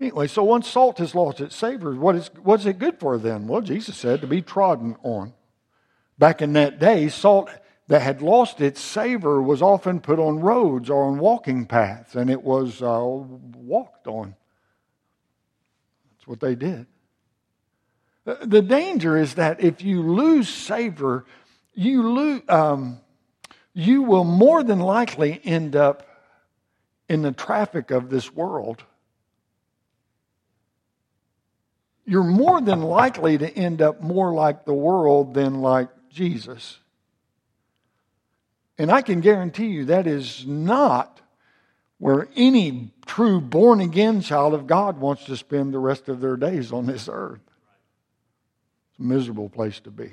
Anyway, 0.02 0.28
so 0.28 0.44
once 0.44 0.68
salt 0.68 0.98
has 0.98 1.16
lost 1.16 1.40
its 1.40 1.56
savor, 1.56 1.96
what 1.96 2.16
is, 2.16 2.30
what 2.42 2.60
is 2.60 2.66
it 2.66 2.80
good 2.80 3.00
for 3.00 3.18
then? 3.18 3.48
Well, 3.48 3.62
Jesus 3.62 3.96
said 3.96 4.20
to 4.22 4.28
be 4.28 4.42
trodden 4.42 4.98
on. 5.04 5.34
Back 6.18 6.42
in 6.42 6.54
that 6.54 6.80
day, 6.80 7.10
salt 7.10 7.50
that 7.88 8.02
had 8.02 8.22
lost 8.22 8.62
its 8.62 8.80
savor 8.80 9.42
was 9.42 9.62
often 9.62 10.00
put 10.00 10.20
on 10.20 10.40
roads 10.40 10.90
or 10.90 11.04
on 11.06 11.18
walking 11.18 11.66
paths, 11.66 12.16
and 12.16 12.30
it 12.30 12.42
was 12.42 12.82
uh, 12.82 13.04
walked 13.04 14.08
on. 14.08 14.36
That's 16.12 16.28
what 16.28 16.40
they 16.40 16.56
did. 16.56 16.88
The 18.26 18.62
danger 18.62 19.18
is 19.18 19.36
that 19.36 19.62
if 19.62 19.84
you 19.84 20.02
lose 20.02 20.48
savor, 20.48 21.26
you, 21.74 22.10
lose, 22.10 22.42
um, 22.48 23.02
you 23.74 24.04
will 24.04 24.24
more 24.24 24.64
than 24.64 24.80
likely 24.80 25.42
end 25.44 25.76
up 25.76 26.08
in 27.10 27.22
the 27.22 27.34
traffic 27.34 27.92
of 27.92 28.10
this 28.10 28.34
world. 28.34 28.84
You're 32.06 32.24
more 32.24 32.62
than 32.62 32.82
likely 32.82 33.38
to 33.38 33.50
end 33.50 33.82
up 33.82 34.02
more 34.02 34.34
like 34.34 34.64
the 34.64 34.74
world 34.74 35.34
than 35.34 35.62
like 35.62 35.90
Jesus. 36.14 36.80
And 38.78 38.92
I 38.92 39.02
can 39.02 39.22
guarantee 39.22 39.68
you 39.68 39.86
that 39.86 40.08
is 40.08 40.46
not 40.46 41.22
where 41.98 42.28
any 42.36 42.92
true 43.06 43.40
born 43.40 43.80
again 43.80 44.22
child 44.22 44.54
of 44.54 44.68
God 44.68 44.98
wants 44.98 45.26
to 45.26 45.38
spend 45.38 45.74
the 45.74 45.80
rest 45.80 46.10
of 46.10 46.22
their 46.22 46.36
days 46.36 46.72
on 46.72 46.86
this 46.86 47.08
earth. 47.12 47.42
It's 48.90 49.00
a 49.00 49.04
miserable 49.04 49.50
place 49.50 49.80
to 49.82 49.92
be. 49.92 50.12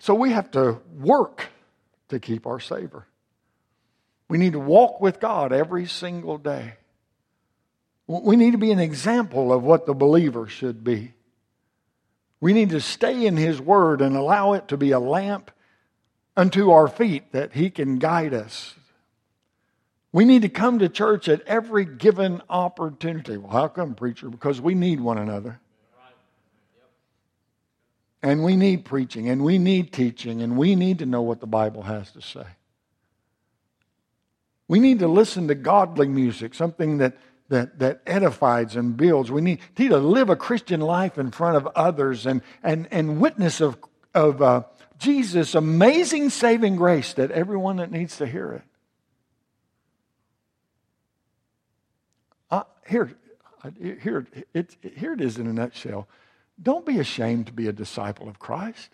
So 0.00 0.14
we 0.14 0.30
have 0.32 0.50
to 0.52 0.78
work 0.98 1.46
to 2.08 2.18
keep 2.18 2.46
our 2.46 2.60
savor. 2.60 3.06
We 4.28 4.38
need 4.38 4.52
to 4.52 4.60
walk 4.60 5.00
with 5.00 5.20
God 5.20 5.52
every 5.52 5.86
single 5.86 6.38
day. 6.38 6.74
We 8.06 8.36
need 8.36 8.52
to 8.52 8.58
be 8.58 8.72
an 8.72 8.78
example 8.78 9.52
of 9.52 9.62
what 9.62 9.86
the 9.86 9.94
believer 9.94 10.46
should 10.46 10.82
be. 10.82 11.12
We 12.40 12.52
need 12.52 12.70
to 12.70 12.80
stay 12.80 13.26
in 13.26 13.36
His 13.36 13.60
Word 13.60 14.00
and 14.00 14.16
allow 14.16 14.52
it 14.52 14.68
to 14.68 14.76
be 14.76 14.92
a 14.92 15.00
lamp 15.00 15.50
unto 16.36 16.70
our 16.70 16.88
feet 16.88 17.32
that 17.32 17.54
He 17.54 17.70
can 17.70 17.98
guide 17.98 18.32
us. 18.32 18.74
We 20.12 20.24
need 20.24 20.42
to 20.42 20.48
come 20.48 20.78
to 20.78 20.88
church 20.88 21.28
at 21.28 21.42
every 21.42 21.84
given 21.84 22.40
opportunity. 22.48 23.36
Well, 23.36 23.52
how 23.52 23.68
come, 23.68 23.94
preacher? 23.94 24.28
Because 24.28 24.60
we 24.60 24.74
need 24.74 25.00
one 25.00 25.18
another. 25.18 25.60
And 28.22 28.42
we 28.42 28.56
need 28.56 28.84
preaching, 28.84 29.28
and 29.28 29.44
we 29.44 29.58
need 29.58 29.92
teaching, 29.92 30.42
and 30.42 30.56
we 30.56 30.74
need 30.74 30.98
to 30.98 31.06
know 31.06 31.22
what 31.22 31.40
the 31.40 31.46
Bible 31.46 31.82
has 31.82 32.10
to 32.12 32.22
say. 32.22 32.46
We 34.66 34.80
need 34.80 34.98
to 34.98 35.08
listen 35.08 35.46
to 35.48 35.54
godly 35.54 36.08
music, 36.08 36.54
something 36.54 36.98
that 36.98 37.16
that, 37.48 37.78
that 37.78 38.02
edifies 38.06 38.76
and 38.76 38.96
builds. 38.96 39.30
We 39.30 39.40
need, 39.40 39.60
need 39.78 39.88
to 39.88 39.98
live 39.98 40.28
a 40.28 40.36
Christian 40.36 40.80
life 40.80 41.18
in 41.18 41.30
front 41.30 41.56
of 41.56 41.66
others 41.74 42.26
and, 42.26 42.42
and, 42.62 42.88
and 42.90 43.20
witness 43.20 43.60
of, 43.60 43.78
of 44.14 44.42
uh, 44.42 44.62
Jesus' 44.98 45.54
amazing 45.54 46.30
saving 46.30 46.76
grace 46.76 47.14
that 47.14 47.30
everyone 47.30 47.76
that 47.76 47.90
needs 47.90 48.18
to 48.18 48.26
hear 48.26 48.52
it. 48.52 48.62
Uh, 52.50 52.64
here, 52.86 53.12
here, 53.80 54.26
it, 54.52 54.76
here 54.96 55.12
it 55.12 55.20
is 55.20 55.38
in 55.38 55.46
a 55.46 55.52
nutshell. 55.52 56.08
Don't 56.60 56.84
be 56.84 56.98
ashamed 56.98 57.46
to 57.46 57.52
be 57.52 57.68
a 57.68 57.72
disciple 57.72 58.28
of 58.28 58.38
Christ. 58.38 58.90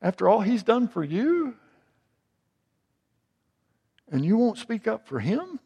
After 0.00 0.28
all 0.28 0.40
he's 0.40 0.64
done 0.64 0.88
for 0.88 1.04
you, 1.04 1.54
and 4.12 4.24
you 4.24 4.36
won't 4.36 4.58
speak 4.58 4.86
up 4.86 5.08
for 5.08 5.18
him? 5.18 5.58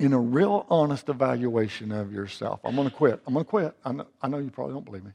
In 0.00 0.14
a 0.14 0.18
real 0.18 0.66
honest 0.68 1.08
evaluation 1.08 1.92
of 1.92 2.12
yourself, 2.12 2.58
I'm 2.64 2.74
going 2.74 2.88
to 2.88 2.94
quit. 2.94 3.22
I'm 3.24 3.34
going 3.34 3.44
to 3.44 3.48
quit. 3.48 3.76
I 3.84 3.92
know, 3.92 4.06
I 4.20 4.26
know 4.26 4.38
you 4.38 4.50
probably 4.50 4.72
don't 4.72 4.84
believe 4.84 5.04
me. 5.04 5.12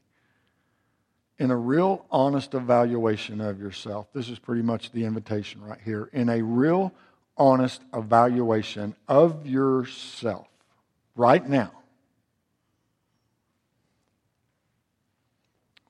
In 1.39 1.51
a 1.51 1.58
real 1.58 2.05
honest 2.10 2.53
evaluation 2.53 3.41
of 3.41 3.60
yourself, 3.60 4.08
this 4.14 4.30
is 4.30 4.39
pretty 4.39 4.62
much 4.62 4.91
the 4.91 5.03
invitation 5.03 5.62
right 5.62 5.80
here. 5.84 6.10
In 6.14 6.30
a 6.30 6.41
real 6.41 6.93
honest 7.36 7.82
evaluation 7.93 8.95
of 9.08 9.45
yourself 9.45 10.47
right 11.16 11.47
now, 11.47 11.76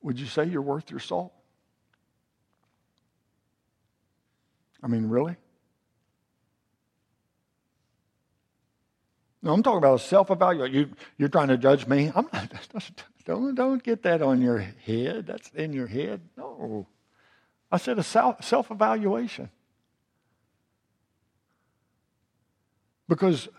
would 0.07 0.17
you 0.17 0.25
say 0.25 0.45
you're 0.45 0.61
worth 0.61 0.89
your 0.89 1.01
salt? 1.01 1.33
I 4.81 4.87
mean, 4.87 5.09
really? 5.09 5.35
No, 9.41 9.51
I'm 9.51 9.61
talking 9.61 9.79
about 9.79 9.95
a 9.95 9.99
self 9.99 10.31
evaluation. 10.31 10.73
You, 10.73 10.89
you're 11.17 11.27
trying 11.27 11.49
to 11.49 11.57
judge 11.57 11.87
me. 11.87 12.09
I'm 12.15 12.29
not, 12.31 12.53
don't, 13.25 13.53
don't 13.53 13.83
get 13.83 14.03
that 14.03 14.21
on 14.21 14.41
your 14.41 14.59
head. 14.59 15.27
That's 15.27 15.49
in 15.49 15.73
your 15.73 15.87
head. 15.87 16.21
No. 16.37 16.87
I 17.69 17.75
said 17.75 17.99
a 17.99 18.03
self 18.03 18.71
evaluation. 18.71 19.49
Because 23.09 23.49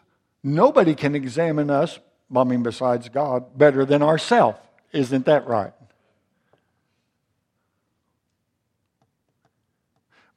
nobody 0.43 0.95
can 0.95 1.15
examine 1.15 1.69
us, 1.69 1.99
I 2.35 2.45
mean, 2.45 2.63
besides 2.63 3.11
God, 3.11 3.59
better 3.59 3.85
than 3.85 4.03
ourselves. 4.03 4.59
Isn't 4.93 5.27
that 5.27 5.47
right? 5.47 5.75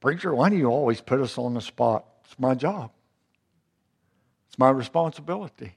Preacher, 0.01 0.33
why 0.33 0.49
do 0.49 0.57
you 0.57 0.65
always 0.65 0.99
put 0.99 1.21
us 1.21 1.37
on 1.37 1.53
the 1.53 1.61
spot? 1.61 2.05
It's 2.25 2.37
my 2.39 2.55
job. 2.55 2.91
It's 4.49 4.57
my 4.57 4.71
responsibility. 4.71 5.75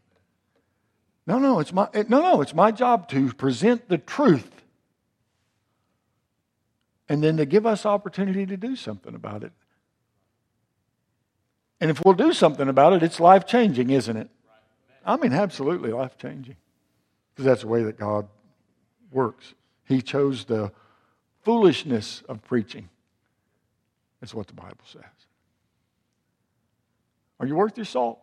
No, 1.26 1.38
no, 1.38 1.60
it's 1.60 1.72
my 1.72 1.88
no, 2.08 2.20
no, 2.20 2.40
it's 2.40 2.54
my 2.54 2.70
job 2.70 3.08
to 3.10 3.32
present 3.34 3.88
the 3.88 3.98
truth. 3.98 4.50
And 7.08 7.22
then 7.22 7.36
to 7.36 7.44
give 7.44 7.66
us 7.66 7.84
opportunity 7.84 8.46
to 8.46 8.56
do 8.56 8.76
something 8.76 9.14
about 9.14 9.44
it. 9.44 9.52
And 11.80 11.90
if 11.90 12.02
we'll 12.02 12.14
do 12.14 12.32
something 12.32 12.66
about 12.66 12.94
it, 12.94 13.02
it's 13.02 13.20
life 13.20 13.46
changing, 13.46 13.90
isn't 13.90 14.16
it? 14.16 14.30
I 15.04 15.18
mean, 15.18 15.34
absolutely 15.34 15.92
life 15.92 16.16
changing. 16.16 16.56
Because 17.34 17.44
that's 17.44 17.60
the 17.60 17.68
way 17.68 17.82
that 17.82 17.98
God 17.98 18.26
works. 19.12 19.52
He 19.86 20.00
chose 20.00 20.46
the 20.46 20.72
foolishness 21.42 22.22
of 22.26 22.42
preaching 22.42 22.88
that's 24.24 24.32
what 24.32 24.46
the 24.46 24.54
Bible 24.54 24.78
says. 24.90 25.02
Are 27.38 27.46
you 27.46 27.56
worth 27.56 27.76
your 27.76 27.84
salt? 27.84 28.20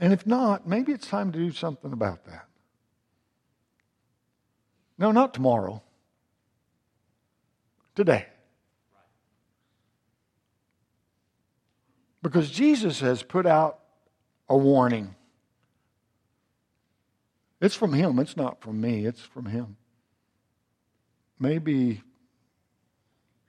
And 0.00 0.12
if 0.12 0.26
not, 0.26 0.66
maybe 0.66 0.90
it's 0.90 1.06
time 1.06 1.30
to 1.30 1.38
do 1.38 1.52
something 1.52 1.92
about 1.92 2.24
that. 2.24 2.48
No, 4.98 5.12
not 5.12 5.34
tomorrow. 5.34 5.80
Today. 7.94 8.26
Because 12.24 12.50
Jesus 12.50 12.98
has 12.98 13.22
put 13.22 13.46
out 13.46 13.78
a 14.48 14.56
warning. 14.56 15.14
It's 17.60 17.76
from 17.76 17.92
Him, 17.92 18.18
it's 18.18 18.36
not 18.36 18.60
from 18.60 18.80
me, 18.80 19.06
it's 19.06 19.22
from 19.22 19.46
Him. 19.46 19.76
Maybe 21.38 22.02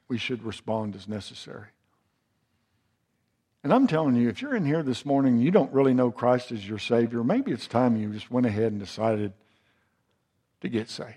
we 0.10 0.18
should 0.18 0.43
respond 0.43 0.95
as 0.95 1.07
necessary. 1.07 1.68
And 3.64 3.74
I'm 3.74 3.88
telling 3.88 4.16
you, 4.16 4.30
if 4.30 4.41
you're 4.41 4.55
in 4.55 4.66
here 4.66 4.84
this 4.84 5.05
morning 5.05 5.36
and 5.36 5.43
you 5.43 5.51
don't 5.51 5.72
really 5.72 5.93
know 5.93 6.12
Christ 6.12 6.51
as 6.51 6.68
your 6.68 6.80
Savior, 6.80 7.24
maybe 7.24 7.51
it's 7.51 7.68
time 7.68 7.95
you 7.95 8.12
just 8.12 8.32
went 8.32 8.45
ahead 8.45 8.72
and 8.72 8.80
decided 8.80 9.34
to 10.62 10.70
get 10.70 10.89
saved. 10.89 11.14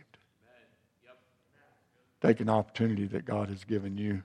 Take 2.21 2.41
an 2.41 2.49
opportunity 2.49 3.07
that 3.07 3.25
God 3.25 3.49
has 3.49 3.65
given 3.65 3.97
you. 3.97 4.23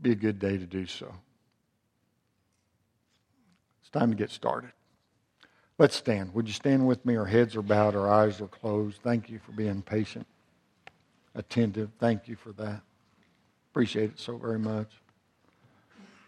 Be 0.00 0.12
a 0.12 0.16
good 0.16 0.38
day 0.38 0.56
to 0.56 0.66
do 0.66 0.86
so. 0.86 1.12
It's 3.80 3.90
time 3.90 4.10
to 4.10 4.16
get 4.16 4.30
started. 4.30 4.70
Let's 5.78 5.96
stand. 5.96 6.34
Would 6.34 6.46
you 6.46 6.52
stand 6.52 6.86
with 6.86 7.04
me? 7.06 7.16
Our 7.16 7.24
heads 7.24 7.56
are 7.56 7.62
bowed, 7.62 7.96
our 7.96 8.08
eyes 8.08 8.40
are 8.40 8.46
closed. 8.46 9.00
Thank 9.02 9.30
you 9.30 9.38
for 9.38 9.52
being 9.52 9.82
patient, 9.82 10.26
attentive. 11.34 11.90
Thank 11.98 12.28
you 12.28 12.36
for 12.36 12.52
that. 12.52 12.82
Appreciate 13.80 14.10
it 14.10 14.18
so 14.18 14.36
very 14.36 14.58
much. 14.58 14.92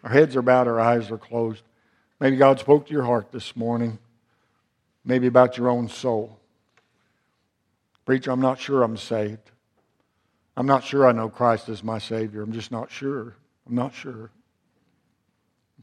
Our 0.05 0.09
heads 0.09 0.37
are 0.37 0.41
bowed, 0.41 0.69
our 0.69 0.81
eyes 0.81 1.11
are 1.11 1.19
closed. 1.19 1.63
Maybe 2.19 2.37
God 2.39 2.59
spoke 2.59 2.87
to 2.87 2.93
your 2.95 3.03
heart 3.03 3.31
this 3.31 3.55
morning, 3.55 3.99
maybe 5.05 5.27
about 5.27 5.59
your 5.59 5.69
own 5.69 5.91
soul. 5.91 6.39
Preacher, 8.07 8.31
I'm 8.31 8.41
not 8.41 8.59
sure 8.59 8.83
I'm 8.83 8.97
saved. 8.97 9.51
I'm 10.57 10.65
not 10.65 10.83
sure 10.83 11.07
I 11.07 11.13
know 11.13 11.29
Christ 11.29 11.69
as 11.69 11.85
my 11.85 11.99
Savior. 11.99 12.41
I'm 12.41 12.53
just 12.53 12.73
not 12.73 12.91
sure. 12.91 13.37
I'm 13.69 13.75
not 13.75 13.95
sure. 13.95 14.31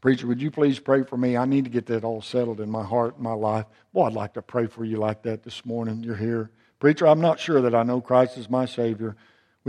Preacher, 0.02 0.26
would 0.26 0.42
you 0.42 0.50
please 0.50 0.80
pray 0.80 1.04
for 1.04 1.18
me? 1.18 1.38
I 1.38 1.46
need 1.46 1.66
to 1.66 1.70
get 1.70 1.86
that 1.86 2.04
all 2.04 2.24
settled 2.24 2.62
in 2.62 2.72
my 2.72 2.84
heart 2.84 3.14
and 3.14 3.24
my 3.24 3.34
life. 3.34 3.68
Boy, 3.94 4.06
I'd 4.06 4.14
like 4.14 4.34
to 4.34 4.42
pray 4.42 4.66
for 4.66 4.86
you 4.86 4.98
like 4.98 5.22
that 5.22 5.44
this 5.44 5.64
morning. 5.68 6.02
You're 6.02 6.16
here. 6.16 6.50
Preacher, 6.80 7.06
I'm 7.06 7.22
not 7.22 7.40
sure 7.40 7.62
that 7.62 7.76
I 7.76 7.84
know 7.84 8.02
Christ 8.02 8.40
as 8.40 8.50
my 8.50 8.66
Savior. 8.66 9.16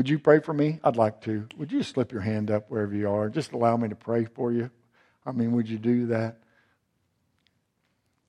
Would 0.01 0.09
you 0.09 0.19
pray 0.19 0.41
for 0.41 0.55
me? 0.55 0.81
I'd 0.83 0.97
like 0.97 1.21
to. 1.25 1.47
Would 1.59 1.71
you 1.71 1.83
slip 1.83 2.11
your 2.11 2.23
hand 2.23 2.51
up 2.51 2.71
wherever 2.71 2.95
you 2.95 3.11
are? 3.11 3.29
Just 3.29 3.53
allow 3.53 3.77
me 3.77 3.91
to 3.91 3.95
pray 3.95 4.25
for 4.25 4.51
you. 4.51 4.71
I 5.27 5.33
mean, 5.33 5.53
would 5.53 5.69
you 5.69 5.77
do 5.77 6.07
that? 6.07 6.39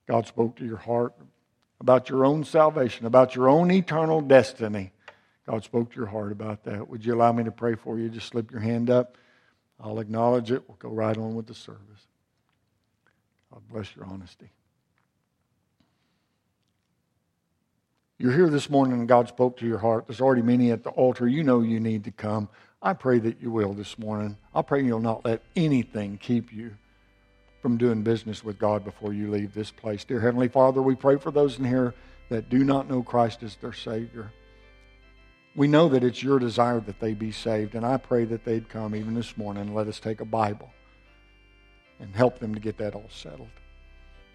God 0.06 0.26
spoke 0.26 0.56
to 0.56 0.66
your 0.66 0.76
heart 0.76 1.14
about 1.80 2.10
your 2.10 2.26
own 2.26 2.44
salvation, 2.44 3.06
about 3.06 3.34
your 3.34 3.48
own 3.48 3.70
eternal 3.70 4.20
destiny. 4.20 4.92
God 5.48 5.64
spoke 5.64 5.90
to 5.92 5.96
your 5.96 6.08
heart 6.08 6.30
about 6.30 6.62
that. 6.64 6.90
Would 6.90 7.06
you 7.06 7.14
allow 7.14 7.32
me 7.32 7.44
to 7.44 7.50
pray 7.50 7.74
for 7.74 7.98
you? 7.98 8.10
Just 8.10 8.28
slip 8.28 8.50
your 8.50 8.60
hand 8.60 8.90
up. 8.90 9.16
I'll 9.80 9.98
acknowledge 9.98 10.50
it. 10.50 10.68
We'll 10.68 10.76
go 10.76 10.90
right 10.90 11.16
on 11.16 11.34
with 11.34 11.46
the 11.46 11.54
service. 11.54 12.06
God 13.50 13.62
bless 13.70 13.96
your 13.96 14.04
honesty. 14.04 14.50
You're 18.18 18.32
here 18.32 18.50
this 18.50 18.70
morning 18.70 19.00
and 19.00 19.08
God 19.08 19.28
spoke 19.28 19.56
to 19.58 19.66
your 19.66 19.78
heart. 19.78 20.06
There's 20.06 20.20
already 20.20 20.42
many 20.42 20.70
at 20.70 20.84
the 20.84 20.90
altar. 20.90 21.26
You 21.26 21.42
know 21.42 21.60
you 21.60 21.80
need 21.80 22.04
to 22.04 22.10
come. 22.10 22.48
I 22.80 22.92
pray 22.92 23.18
that 23.18 23.40
you 23.40 23.50
will 23.50 23.72
this 23.72 23.98
morning. 23.98 24.36
I 24.54 24.62
pray 24.62 24.84
you'll 24.84 25.00
not 25.00 25.24
let 25.24 25.42
anything 25.56 26.18
keep 26.18 26.52
you 26.52 26.76
from 27.62 27.78
doing 27.78 28.02
business 28.02 28.44
with 28.44 28.58
God 28.58 28.84
before 28.84 29.12
you 29.12 29.30
leave 29.30 29.54
this 29.54 29.70
place. 29.70 30.04
Dear 30.04 30.20
Heavenly 30.20 30.48
Father, 30.48 30.82
we 30.82 30.94
pray 30.94 31.16
for 31.16 31.30
those 31.30 31.58
in 31.58 31.64
here 31.64 31.94
that 32.28 32.48
do 32.48 32.64
not 32.64 32.88
know 32.88 33.02
Christ 33.02 33.42
as 33.42 33.56
their 33.56 33.72
Savior. 33.72 34.32
We 35.54 35.68
know 35.68 35.88
that 35.88 36.02
it's 36.02 36.22
your 36.22 36.38
desire 36.38 36.80
that 36.80 36.98
they 36.98 37.14
be 37.14 37.30
saved, 37.30 37.74
and 37.74 37.84
I 37.84 37.98
pray 37.98 38.24
that 38.24 38.44
they'd 38.44 38.68
come 38.68 38.96
even 38.96 39.14
this 39.14 39.36
morning 39.36 39.62
and 39.62 39.74
let 39.74 39.86
us 39.86 40.00
take 40.00 40.20
a 40.20 40.24
Bible 40.24 40.72
and 42.00 42.14
help 42.16 42.38
them 42.38 42.54
to 42.54 42.60
get 42.60 42.78
that 42.78 42.94
all 42.94 43.08
settled. 43.10 43.50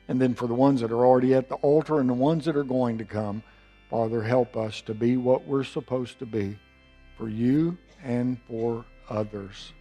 And 0.07 0.21
then 0.21 0.35
for 0.35 0.47
the 0.47 0.53
ones 0.53 0.81
that 0.81 0.91
are 0.91 1.05
already 1.05 1.33
at 1.33 1.49
the 1.49 1.55
altar 1.55 1.99
and 1.99 2.09
the 2.09 2.13
ones 2.13 2.45
that 2.45 2.55
are 2.55 2.63
going 2.63 2.97
to 2.99 3.05
come, 3.05 3.43
Father, 3.89 4.21
help 4.21 4.57
us 4.57 4.81
to 4.81 4.93
be 4.93 5.15
what 5.17 5.45
we're 5.45 5.63
supposed 5.63 6.19
to 6.19 6.25
be 6.25 6.57
for 7.17 7.29
you 7.29 7.77
and 8.03 8.37
for 8.47 8.83
others, 9.09 9.73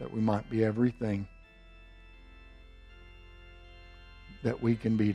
that 0.00 0.10
we 0.12 0.20
might 0.20 0.48
be 0.50 0.64
everything 0.64 1.26
that 4.42 4.60
we 4.60 4.74
can 4.74 4.96
be. 4.96 5.12